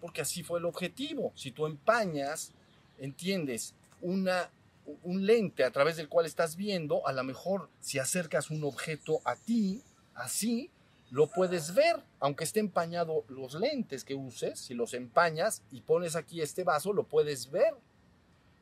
Porque 0.00 0.22
así 0.22 0.42
fue 0.42 0.58
el 0.58 0.64
objetivo. 0.64 1.32
Si 1.34 1.50
tú 1.50 1.66
empañas, 1.66 2.52
entiendes, 2.98 3.74
una, 4.00 4.50
un 5.02 5.26
lente 5.26 5.64
a 5.64 5.70
través 5.70 5.96
del 5.96 6.08
cual 6.08 6.26
estás 6.26 6.56
viendo, 6.56 7.06
a 7.06 7.12
lo 7.12 7.24
mejor 7.24 7.68
si 7.80 7.98
acercas 7.98 8.50
un 8.50 8.64
objeto 8.64 9.20
a 9.24 9.36
ti, 9.36 9.82
así, 10.14 10.70
lo 11.10 11.26
puedes 11.26 11.74
ver, 11.74 12.02
aunque 12.20 12.44
esté 12.44 12.60
empañado 12.60 13.24
los 13.28 13.54
lentes 13.54 14.04
que 14.04 14.14
uses, 14.14 14.58
si 14.58 14.74
los 14.74 14.94
empañas 14.94 15.62
y 15.70 15.80
pones 15.80 16.16
aquí 16.16 16.40
este 16.40 16.64
vaso, 16.64 16.92
lo 16.92 17.04
puedes 17.04 17.50
ver. 17.50 17.74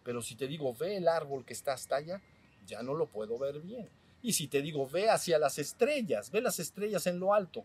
Pero 0.04 0.22
si 0.22 0.34
te 0.34 0.46
digo, 0.46 0.74
ve 0.74 0.96
el 0.96 1.08
árbol 1.08 1.44
que 1.44 1.52
está 1.52 1.72
hasta 1.72 1.96
allá, 1.96 2.20
ya 2.66 2.82
no 2.82 2.94
lo 2.94 3.06
puedo 3.06 3.38
ver 3.38 3.60
bien. 3.60 3.88
Y 4.22 4.32
si 4.32 4.48
te 4.48 4.62
digo, 4.62 4.88
ve 4.88 5.10
hacia 5.10 5.38
las 5.38 5.58
estrellas, 5.58 6.30
ve 6.30 6.40
las 6.40 6.58
estrellas 6.58 7.06
en 7.06 7.18
lo 7.18 7.34
alto, 7.34 7.64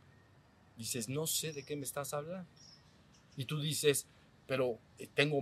dices, 0.75 1.09
no 1.09 1.27
sé 1.27 1.53
de 1.53 1.63
qué 1.63 1.75
me 1.75 1.83
estás 1.83 2.13
hablando. 2.13 2.49
Y 3.35 3.45
tú 3.45 3.59
dices, 3.59 4.07
pero 4.47 4.79
eh, 4.97 5.07
tengo 5.13 5.39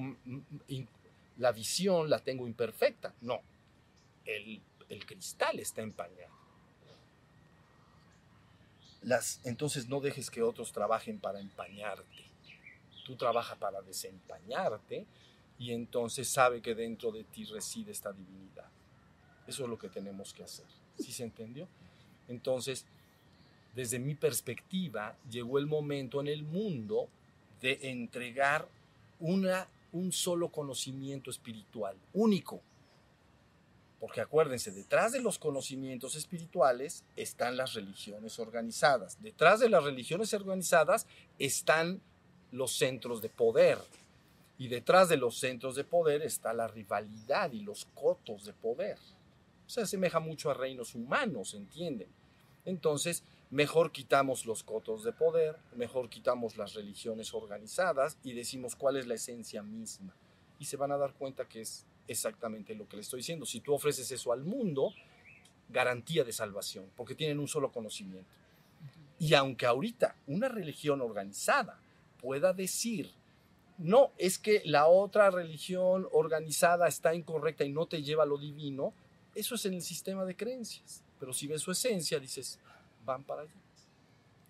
la 1.38 1.52
visión, 1.52 2.10
la 2.10 2.20
tengo 2.20 2.48
imperfecta. 2.48 3.14
No, 3.22 3.42
el, 4.26 4.62
el 4.90 5.06
cristal 5.06 5.60
está 5.60 5.82
empañado. 5.82 6.34
Las, 9.04 9.40
entonces 9.46 9.88
no 9.88 10.02
dejes 10.02 10.32
que 10.32 10.42
otros 10.42 10.72
trabajen 10.72 11.20
para 11.20 11.40
empañarte. 11.40 12.26
Tú 13.06 13.16
trabajas 13.16 13.58
para 13.58 13.82
desempañarte 13.82 15.06
y 15.58 15.72
entonces 15.72 16.28
sabe 16.28 16.62
que 16.62 16.76
dentro 16.76 17.12
de 17.12 17.24
ti 17.24 17.46
reside 17.46 17.92
esta 17.92 18.12
divinidad. 18.12 18.70
Eso 19.48 19.64
es 19.64 19.70
lo 19.70 19.78
que 19.78 19.90
tenemos 19.90 20.34
que 20.34 20.44
hacer. 20.44 20.66
¿Sí 20.98 21.12
se 21.12 21.24
entendió? 21.24 21.68
Entonces, 22.28 22.86
desde 23.76 24.00
mi 24.00 24.16
perspectiva, 24.16 25.16
llegó 25.30 25.60
el 25.60 25.68
momento 25.68 26.22
en 26.22 26.28
el 26.28 26.44
mundo 26.44 27.08
de 27.62 27.78
entregar 27.84 28.68
una, 29.20 29.68
un 29.92 30.12
solo 30.12 30.50
conocimiento 30.50 31.30
espiritual, 31.30 31.96
único. 32.14 32.62
Porque 34.00 34.22
acuérdense, 34.22 34.72
detrás 34.72 35.12
de 35.12 35.22
los 35.22 35.40
conocimientos 35.40 36.16
espirituales 36.16 37.04
están 37.16 37.58
las 37.58 37.74
religiones 37.74 38.40
organizadas. 38.40 39.22
Detrás 39.22 39.60
de 39.60 39.70
las 39.70 39.84
religiones 39.84 40.34
organizadas 40.34 41.08
están 41.40 42.02
los 42.52 42.72
centros 42.74 43.22
de 43.22 43.30
poder, 43.30 43.78
y 44.58 44.68
detrás 44.68 45.10
de 45.10 45.18
los 45.18 45.38
centros 45.38 45.76
de 45.76 45.84
poder 45.84 46.22
está 46.22 46.54
la 46.54 46.68
rivalidad 46.68 47.52
y 47.52 47.62
los 47.62 47.86
cotos 47.94 48.46
de 48.46 48.54
poder. 48.54 48.98
Se 49.68 49.82
asemeja 49.82 50.20
mucho 50.20 50.50
a 50.50 50.54
reinos 50.54 50.96
humanos, 50.96 51.54
¿entienden? 51.54 52.08
Entonces, 52.64 53.24
mejor 53.52 53.92
quitamos 53.92 54.46
los 54.46 54.64
cotos 54.64 55.04
de 55.04 55.12
poder, 55.12 55.58
mejor 55.76 56.10
quitamos 56.10 56.58
las 56.58 56.74
religiones 56.74 57.34
organizadas 57.34 58.18
y 58.24 58.34
decimos 58.34 58.76
cuál 58.76 58.98
es 58.98 59.08
la 59.08 59.16
esencia 59.16 59.62
misma. 59.62 60.16
Y 60.60 60.66
se 60.66 60.78
van 60.78 60.92
a 60.92 60.98
dar 60.98 61.14
cuenta 61.14 61.48
que 61.48 61.62
es 61.62 61.86
exactamente 62.08 62.76
lo 62.76 62.88
que 62.88 62.96
le 62.96 63.02
estoy 63.02 63.20
diciendo. 63.20 63.46
Si 63.46 63.60
tú 63.60 63.74
ofreces 63.74 64.10
eso 64.12 64.32
al 64.32 64.44
mundo, 64.44 64.94
garantía 65.70 66.24
de 66.24 66.32
salvación, 66.32 66.90
porque 66.96 67.16
tienen 67.16 67.40
un 67.40 67.48
solo 67.48 67.72
conocimiento. 67.72 68.30
Y 69.20 69.34
aunque 69.34 69.66
ahorita 69.66 70.16
una 70.28 70.48
religión 70.48 71.02
organizada 71.02 71.80
pueda 72.22 72.54
decir 72.54 73.12
no, 73.78 74.12
es 74.18 74.40
que 74.40 74.62
la 74.66 74.88
otra 74.88 75.30
religión 75.32 76.08
organizada 76.12 76.88
está 76.88 77.14
incorrecta 77.14 77.66
y 77.66 77.72
no 77.72 77.88
te 77.88 78.04
lleva 78.04 78.24
a 78.24 78.28
lo 78.28 78.38
divino, 78.38 78.94
eso 79.34 79.56
es 79.56 79.66
en 79.66 79.74
el 79.74 79.82
sistema 79.82 80.24
de 80.24 80.36
creencias. 80.36 81.04
Pero 81.20 81.34
si 81.34 81.48
ves 81.48 81.62
su 81.62 81.72
esencia, 81.72 82.20
dices, 82.20 82.60
van 83.06 83.24
para 83.24 83.42
allá. 83.42 83.52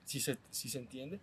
Si 0.03 0.19
se, 0.19 0.37
si 0.51 0.69
se 0.69 0.77
entiende, 0.77 1.19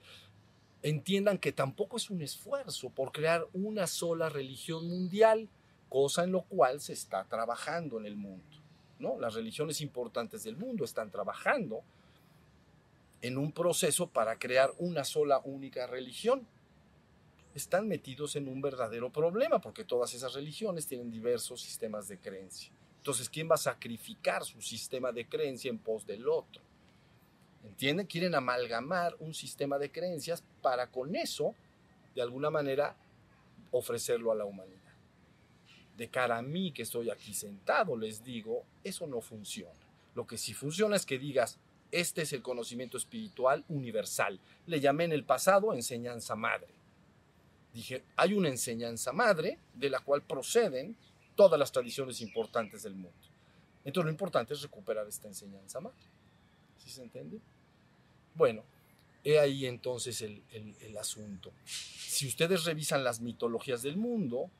entiendan 0.82 1.38
que 1.38 1.52
tampoco 1.52 1.96
es 1.96 2.10
un 2.10 2.22
esfuerzo 2.22 2.90
por 2.90 3.12
crear 3.12 3.46
una 3.52 3.86
sola 3.86 4.28
religión 4.28 4.88
mundial, 4.88 5.48
cosa 5.88 6.24
en 6.24 6.32
lo 6.32 6.42
cual 6.42 6.80
se 6.80 6.94
está 6.94 7.24
trabajando 7.24 8.00
en 8.00 8.06
el 8.06 8.16
mundo. 8.16 8.44
¿no? 8.98 9.18
Las 9.20 9.34
religiones 9.34 9.80
importantes 9.80 10.42
del 10.42 10.56
mundo 10.56 10.84
están 10.84 11.10
trabajando 11.10 11.82
en 13.20 13.38
un 13.38 13.52
proceso 13.52 14.08
para 14.08 14.38
crear 14.40 14.72
una 14.78 15.04
sola 15.04 15.40
única 15.44 15.86
religión 15.86 16.46
están 17.54 17.86
metidos 17.88 18.36
en 18.36 18.48
un 18.48 18.60
verdadero 18.60 19.10
problema, 19.10 19.60
porque 19.60 19.84
todas 19.84 20.14
esas 20.14 20.34
religiones 20.34 20.86
tienen 20.86 21.10
diversos 21.10 21.60
sistemas 21.60 22.08
de 22.08 22.18
creencia. 22.18 22.72
Entonces, 22.98 23.28
¿quién 23.28 23.50
va 23.50 23.56
a 23.56 23.58
sacrificar 23.58 24.44
su 24.44 24.62
sistema 24.62 25.12
de 25.12 25.26
creencia 25.26 25.68
en 25.68 25.78
pos 25.78 26.06
del 26.06 26.28
otro? 26.28 26.62
¿Entienden? 27.64 28.06
Quieren 28.06 28.34
amalgamar 28.34 29.16
un 29.18 29.34
sistema 29.34 29.78
de 29.78 29.90
creencias 29.90 30.42
para 30.62 30.88
con 30.88 31.14
eso, 31.14 31.54
de 32.14 32.22
alguna 32.22 32.50
manera, 32.50 32.96
ofrecerlo 33.70 34.32
a 34.32 34.34
la 34.34 34.44
humanidad. 34.44 34.78
De 35.96 36.08
cara 36.08 36.38
a 36.38 36.42
mí 36.42 36.72
que 36.72 36.82
estoy 36.82 37.10
aquí 37.10 37.34
sentado, 37.34 37.96
les 37.96 38.24
digo, 38.24 38.64
eso 38.82 39.06
no 39.06 39.20
funciona. 39.20 39.74
Lo 40.14 40.26
que 40.26 40.38
sí 40.38 40.54
funciona 40.54 40.96
es 40.96 41.06
que 41.06 41.18
digas, 41.18 41.58
este 41.90 42.22
es 42.22 42.32
el 42.32 42.42
conocimiento 42.42 42.96
espiritual 42.96 43.64
universal. 43.68 44.40
Le 44.66 44.80
llamé 44.80 45.04
en 45.04 45.12
el 45.12 45.24
pasado 45.24 45.74
enseñanza 45.74 46.34
madre. 46.34 46.81
Dije, 47.72 48.04
hay 48.16 48.34
una 48.34 48.48
enseñanza 48.48 49.12
madre 49.12 49.58
de 49.74 49.90
la 49.90 50.00
cual 50.00 50.22
proceden 50.22 50.96
todas 51.34 51.58
las 51.58 51.72
tradiciones 51.72 52.20
importantes 52.20 52.82
del 52.82 52.94
mundo. 52.94 53.12
Entonces 53.84 54.06
lo 54.06 54.10
importante 54.10 54.54
es 54.54 54.62
recuperar 54.62 55.06
esta 55.06 55.28
enseñanza 55.28 55.80
madre. 55.80 55.96
¿Sí 56.78 56.90
se 56.90 57.02
entiende? 57.02 57.40
Bueno, 58.34 58.62
he 59.24 59.38
ahí 59.38 59.66
entonces 59.66 60.20
el, 60.22 60.42
el, 60.52 60.74
el 60.80 60.96
asunto. 60.98 61.52
Si 61.64 62.28
ustedes 62.28 62.64
revisan 62.64 63.04
las 63.04 63.20
mitologías 63.20 63.82
del 63.82 63.96
mundo, 63.96 64.50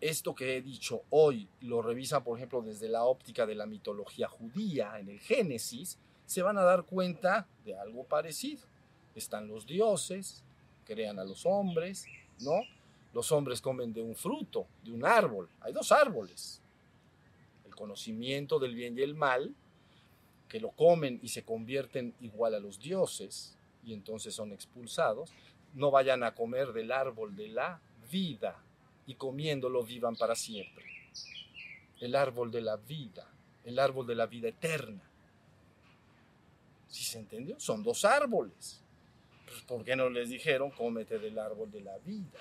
esto 0.00 0.34
que 0.34 0.56
he 0.56 0.62
dicho 0.62 1.02
hoy 1.10 1.48
lo 1.60 1.82
revisan, 1.82 2.24
por 2.24 2.38
ejemplo, 2.38 2.62
desde 2.62 2.88
la 2.88 3.04
óptica 3.04 3.46
de 3.46 3.54
la 3.54 3.66
mitología 3.66 4.28
judía 4.28 4.98
en 4.98 5.08
el 5.08 5.20
Génesis, 5.20 5.98
se 6.24 6.42
van 6.42 6.56
a 6.56 6.62
dar 6.62 6.84
cuenta 6.84 7.48
de 7.64 7.76
algo 7.76 8.04
parecido. 8.04 8.62
Están 9.14 9.48
los 9.48 9.66
dioses, 9.66 10.42
crean 10.84 11.18
a 11.18 11.24
los 11.24 11.44
hombres, 11.44 12.06
¿no? 12.40 12.60
Los 13.12 13.32
hombres 13.32 13.60
comen 13.60 13.92
de 13.92 14.02
un 14.02 14.14
fruto, 14.14 14.66
de 14.84 14.92
un 14.92 15.04
árbol. 15.04 15.48
Hay 15.60 15.72
dos 15.72 15.90
árboles. 15.90 16.60
El 17.66 17.74
conocimiento 17.74 18.58
del 18.58 18.74
bien 18.74 18.96
y 18.96 19.02
el 19.02 19.14
mal, 19.14 19.54
que 20.48 20.60
lo 20.60 20.70
comen 20.70 21.18
y 21.22 21.28
se 21.28 21.44
convierten 21.44 22.14
igual 22.20 22.54
a 22.54 22.60
los 22.60 22.78
dioses 22.78 23.56
y 23.84 23.94
entonces 23.94 24.34
son 24.34 24.52
expulsados. 24.52 25.30
No 25.74 25.90
vayan 25.90 26.22
a 26.22 26.34
comer 26.34 26.72
del 26.72 26.92
árbol 26.92 27.34
de 27.36 27.48
la 27.48 27.80
vida 28.10 28.56
y 29.06 29.14
comiéndolo 29.14 29.82
vivan 29.82 30.16
para 30.16 30.34
siempre. 30.34 30.84
El 32.00 32.14
árbol 32.14 32.50
de 32.50 32.60
la 32.60 32.76
vida, 32.76 33.28
el 33.64 33.78
árbol 33.78 34.06
de 34.06 34.14
la 34.14 34.26
vida 34.26 34.48
eterna. 34.48 35.02
¿Sí 36.88 37.04
se 37.04 37.18
entendió? 37.18 37.58
Son 37.60 37.82
dos 37.82 38.04
árboles. 38.04 38.80
Pues, 39.50 39.62
¿Por 39.62 39.84
qué 39.84 39.96
no 39.96 40.08
les 40.08 40.28
dijeron 40.28 40.70
cómete 40.70 41.18
del 41.18 41.36
árbol 41.36 41.72
de 41.72 41.80
la 41.80 41.98
vida? 41.98 42.38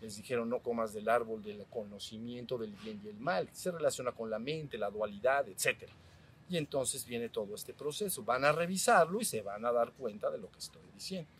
Les 0.00 0.16
dijeron 0.16 0.48
no 0.48 0.60
comas 0.60 0.94
del 0.94 1.08
árbol 1.08 1.42
del 1.42 1.66
conocimiento 1.66 2.56
del 2.56 2.72
bien 2.76 2.98
y 3.04 3.08
el 3.08 3.18
mal. 3.18 3.48
Se 3.52 3.70
relaciona 3.70 4.12
con 4.12 4.30
la 4.30 4.38
mente, 4.38 4.78
la 4.78 4.90
dualidad, 4.90 5.46
etc. 5.48 5.90
Y 6.48 6.56
entonces 6.56 7.04
viene 7.04 7.28
todo 7.28 7.54
este 7.54 7.74
proceso. 7.74 8.22
Van 8.22 8.44
a 8.44 8.52
revisarlo 8.52 9.20
y 9.20 9.26
se 9.26 9.42
van 9.42 9.66
a 9.66 9.72
dar 9.72 9.92
cuenta 9.92 10.30
de 10.30 10.38
lo 10.38 10.50
que 10.50 10.60
estoy 10.60 10.82
diciendo. 10.94 11.30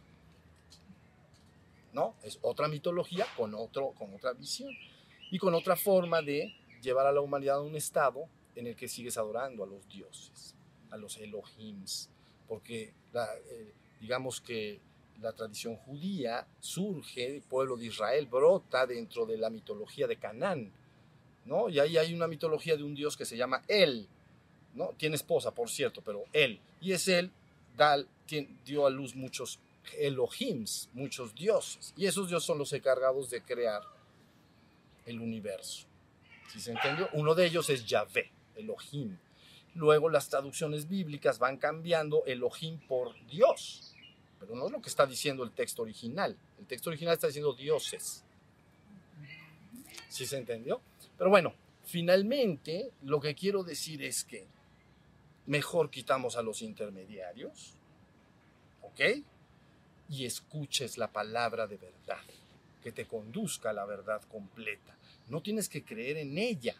¿No? 1.94 2.16
Es 2.22 2.38
otra 2.42 2.68
mitología 2.68 3.26
con, 3.36 3.54
otro, 3.54 3.92
con 3.92 4.12
otra 4.12 4.34
visión 4.34 4.70
y 5.30 5.38
con 5.38 5.54
otra 5.54 5.76
forma 5.76 6.20
de 6.20 6.52
llevar 6.82 7.06
a 7.06 7.12
la 7.12 7.22
humanidad 7.22 7.56
a 7.56 7.62
un 7.62 7.74
estado 7.74 8.26
en 8.54 8.66
el 8.66 8.76
que 8.76 8.86
sigues 8.86 9.16
adorando 9.16 9.64
a 9.64 9.66
los 9.66 9.88
dioses, 9.88 10.54
a 10.90 10.98
los 10.98 11.16
Elohims, 11.16 12.10
porque 12.46 12.92
la, 13.12 13.26
eh, 13.50 13.72
digamos 14.00 14.40
que 14.40 14.80
la 15.20 15.32
tradición 15.32 15.76
judía 15.76 16.46
surge, 16.60 17.36
el 17.36 17.42
pueblo 17.42 17.76
de 17.76 17.86
Israel 17.86 18.26
brota 18.26 18.86
dentro 18.86 19.26
de 19.26 19.36
la 19.36 19.50
mitología 19.50 20.06
de 20.06 20.16
Canaán, 20.16 20.70
¿no? 21.44 21.68
Y 21.68 21.80
ahí 21.80 21.96
hay 21.96 22.14
una 22.14 22.28
mitología 22.28 22.76
de 22.76 22.84
un 22.84 22.94
dios 22.94 23.16
que 23.16 23.24
se 23.24 23.36
llama 23.36 23.62
El, 23.66 24.08
¿no? 24.74 24.94
Tiene 24.96 25.16
esposa, 25.16 25.50
por 25.50 25.70
cierto, 25.70 26.02
pero 26.02 26.24
él. 26.32 26.60
Y 26.80 26.92
es 26.92 27.08
él, 27.08 27.32
da, 27.76 27.96
dio 28.64 28.86
a 28.86 28.90
luz 28.90 29.16
muchos 29.16 29.58
Elohims, 29.98 30.88
muchos 30.92 31.34
dioses. 31.34 31.92
Y 31.96 32.06
esos 32.06 32.28
dioses 32.28 32.46
son 32.46 32.58
los 32.58 32.72
encargados 32.72 33.30
de 33.30 33.42
crear 33.42 33.82
el 35.06 35.20
universo. 35.20 35.86
¿Sí 36.52 36.60
se 36.60 36.72
entendió? 36.72 37.08
Uno 37.12 37.34
de 37.34 37.46
ellos 37.46 37.68
es 37.70 37.84
Yahvé, 37.86 38.30
Elohim. 38.56 39.18
Luego 39.74 40.08
las 40.08 40.28
traducciones 40.28 40.88
bíblicas 40.88 41.38
van 41.38 41.56
cambiando 41.56 42.24
Elohim 42.26 42.78
por 42.86 43.14
Dios. 43.26 43.87
Pero 44.38 44.54
no 44.54 44.66
es 44.66 44.72
lo 44.72 44.80
que 44.80 44.88
está 44.88 45.06
diciendo 45.06 45.42
el 45.42 45.52
texto 45.52 45.82
original. 45.82 46.36
El 46.58 46.66
texto 46.66 46.90
original 46.90 47.14
está 47.14 47.26
diciendo 47.26 47.52
dioses. 47.52 48.24
¿Sí 50.08 50.26
se 50.26 50.38
entendió? 50.38 50.80
Pero 51.16 51.30
bueno, 51.30 51.54
finalmente 51.84 52.90
lo 53.02 53.20
que 53.20 53.34
quiero 53.34 53.62
decir 53.62 54.02
es 54.02 54.24
que 54.24 54.46
mejor 55.46 55.90
quitamos 55.90 56.36
a 56.36 56.42
los 56.42 56.62
intermediarios, 56.62 57.74
¿ok? 58.82 59.00
Y 60.10 60.24
escuches 60.24 60.98
la 60.98 61.10
palabra 61.10 61.66
de 61.66 61.76
verdad, 61.76 62.22
que 62.82 62.92
te 62.92 63.06
conduzca 63.06 63.70
a 63.70 63.72
la 63.72 63.84
verdad 63.84 64.22
completa. 64.30 64.96
No 65.28 65.42
tienes 65.42 65.68
que 65.68 65.84
creer 65.84 66.18
en 66.18 66.38
ella, 66.38 66.76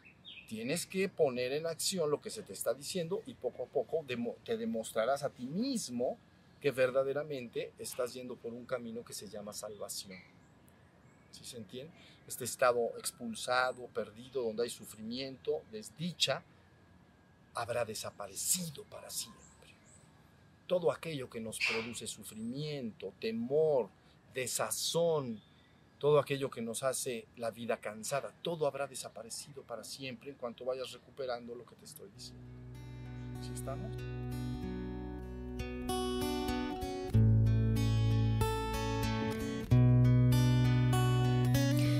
tienes 0.49 0.87
que 0.87 1.09
poner 1.09 1.53
en 1.53 1.66
acción 1.66 2.11
lo 2.11 2.21
que 2.21 2.31
se 2.31 2.42
te 2.42 2.53
está 2.53 2.75
diciendo 2.75 3.23
y 3.27 3.35
poco 3.35 3.64
a 3.64 3.66
poco 3.66 4.05
te 4.44 4.57
demostrarás 4.57 5.23
a 5.23 5.31
ti 5.31 5.47
mismo 5.47 6.18
que 6.61 6.71
verdaderamente 6.71 7.73
estás 7.79 8.14
yendo 8.14 8.37
por 8.37 8.53
un 8.53 8.64
camino 8.64 9.05
que 9.05 9.12
se 9.12 9.29
llama 9.29 9.53
salvación. 9.53 10.18
¿Sí 11.31 11.44
se 11.44 11.59
entiende? 11.59 11.92
Este 12.27 12.44
estado 12.44 12.81
expulsado, 12.99 13.87
perdido, 13.88 14.42
donde 14.42 14.64
hay 14.64 14.71
sufrimiento, 14.71 15.62
desdicha, 15.71 16.42
habrá 17.55 17.85
desaparecido 17.85 18.85
para 18.85 19.11
siempre. 19.11 19.44
Todo 20.66 20.92
aquello 20.92 21.31
que 21.31 21.40
nos 21.40 21.59
produce 21.59 22.07
sufrimiento, 22.07 23.12
temor, 23.21 23.88
desazón, 24.35 25.40
todo 25.99 26.21
aquello 26.21 26.51
que 26.51 26.61
nos 26.61 26.83
hace 26.83 27.27
la 27.37 27.51
vida 27.51 27.79
cansada, 27.79 28.33
todo 28.42 28.66
habrá 28.66 28.87
desaparecido 28.87 29.62
para 29.62 29.83
siempre 29.85 30.31
en 30.31 30.37
cuanto 30.37 30.64
vayas 30.64 30.92
recuperando 30.92 31.55
lo 31.55 31.64
que 31.64 31.75
te 31.77 31.85
estoy 31.85 32.09
diciendo. 32.11 32.44
¿Sí 33.40 33.53
estamos? 33.55 34.27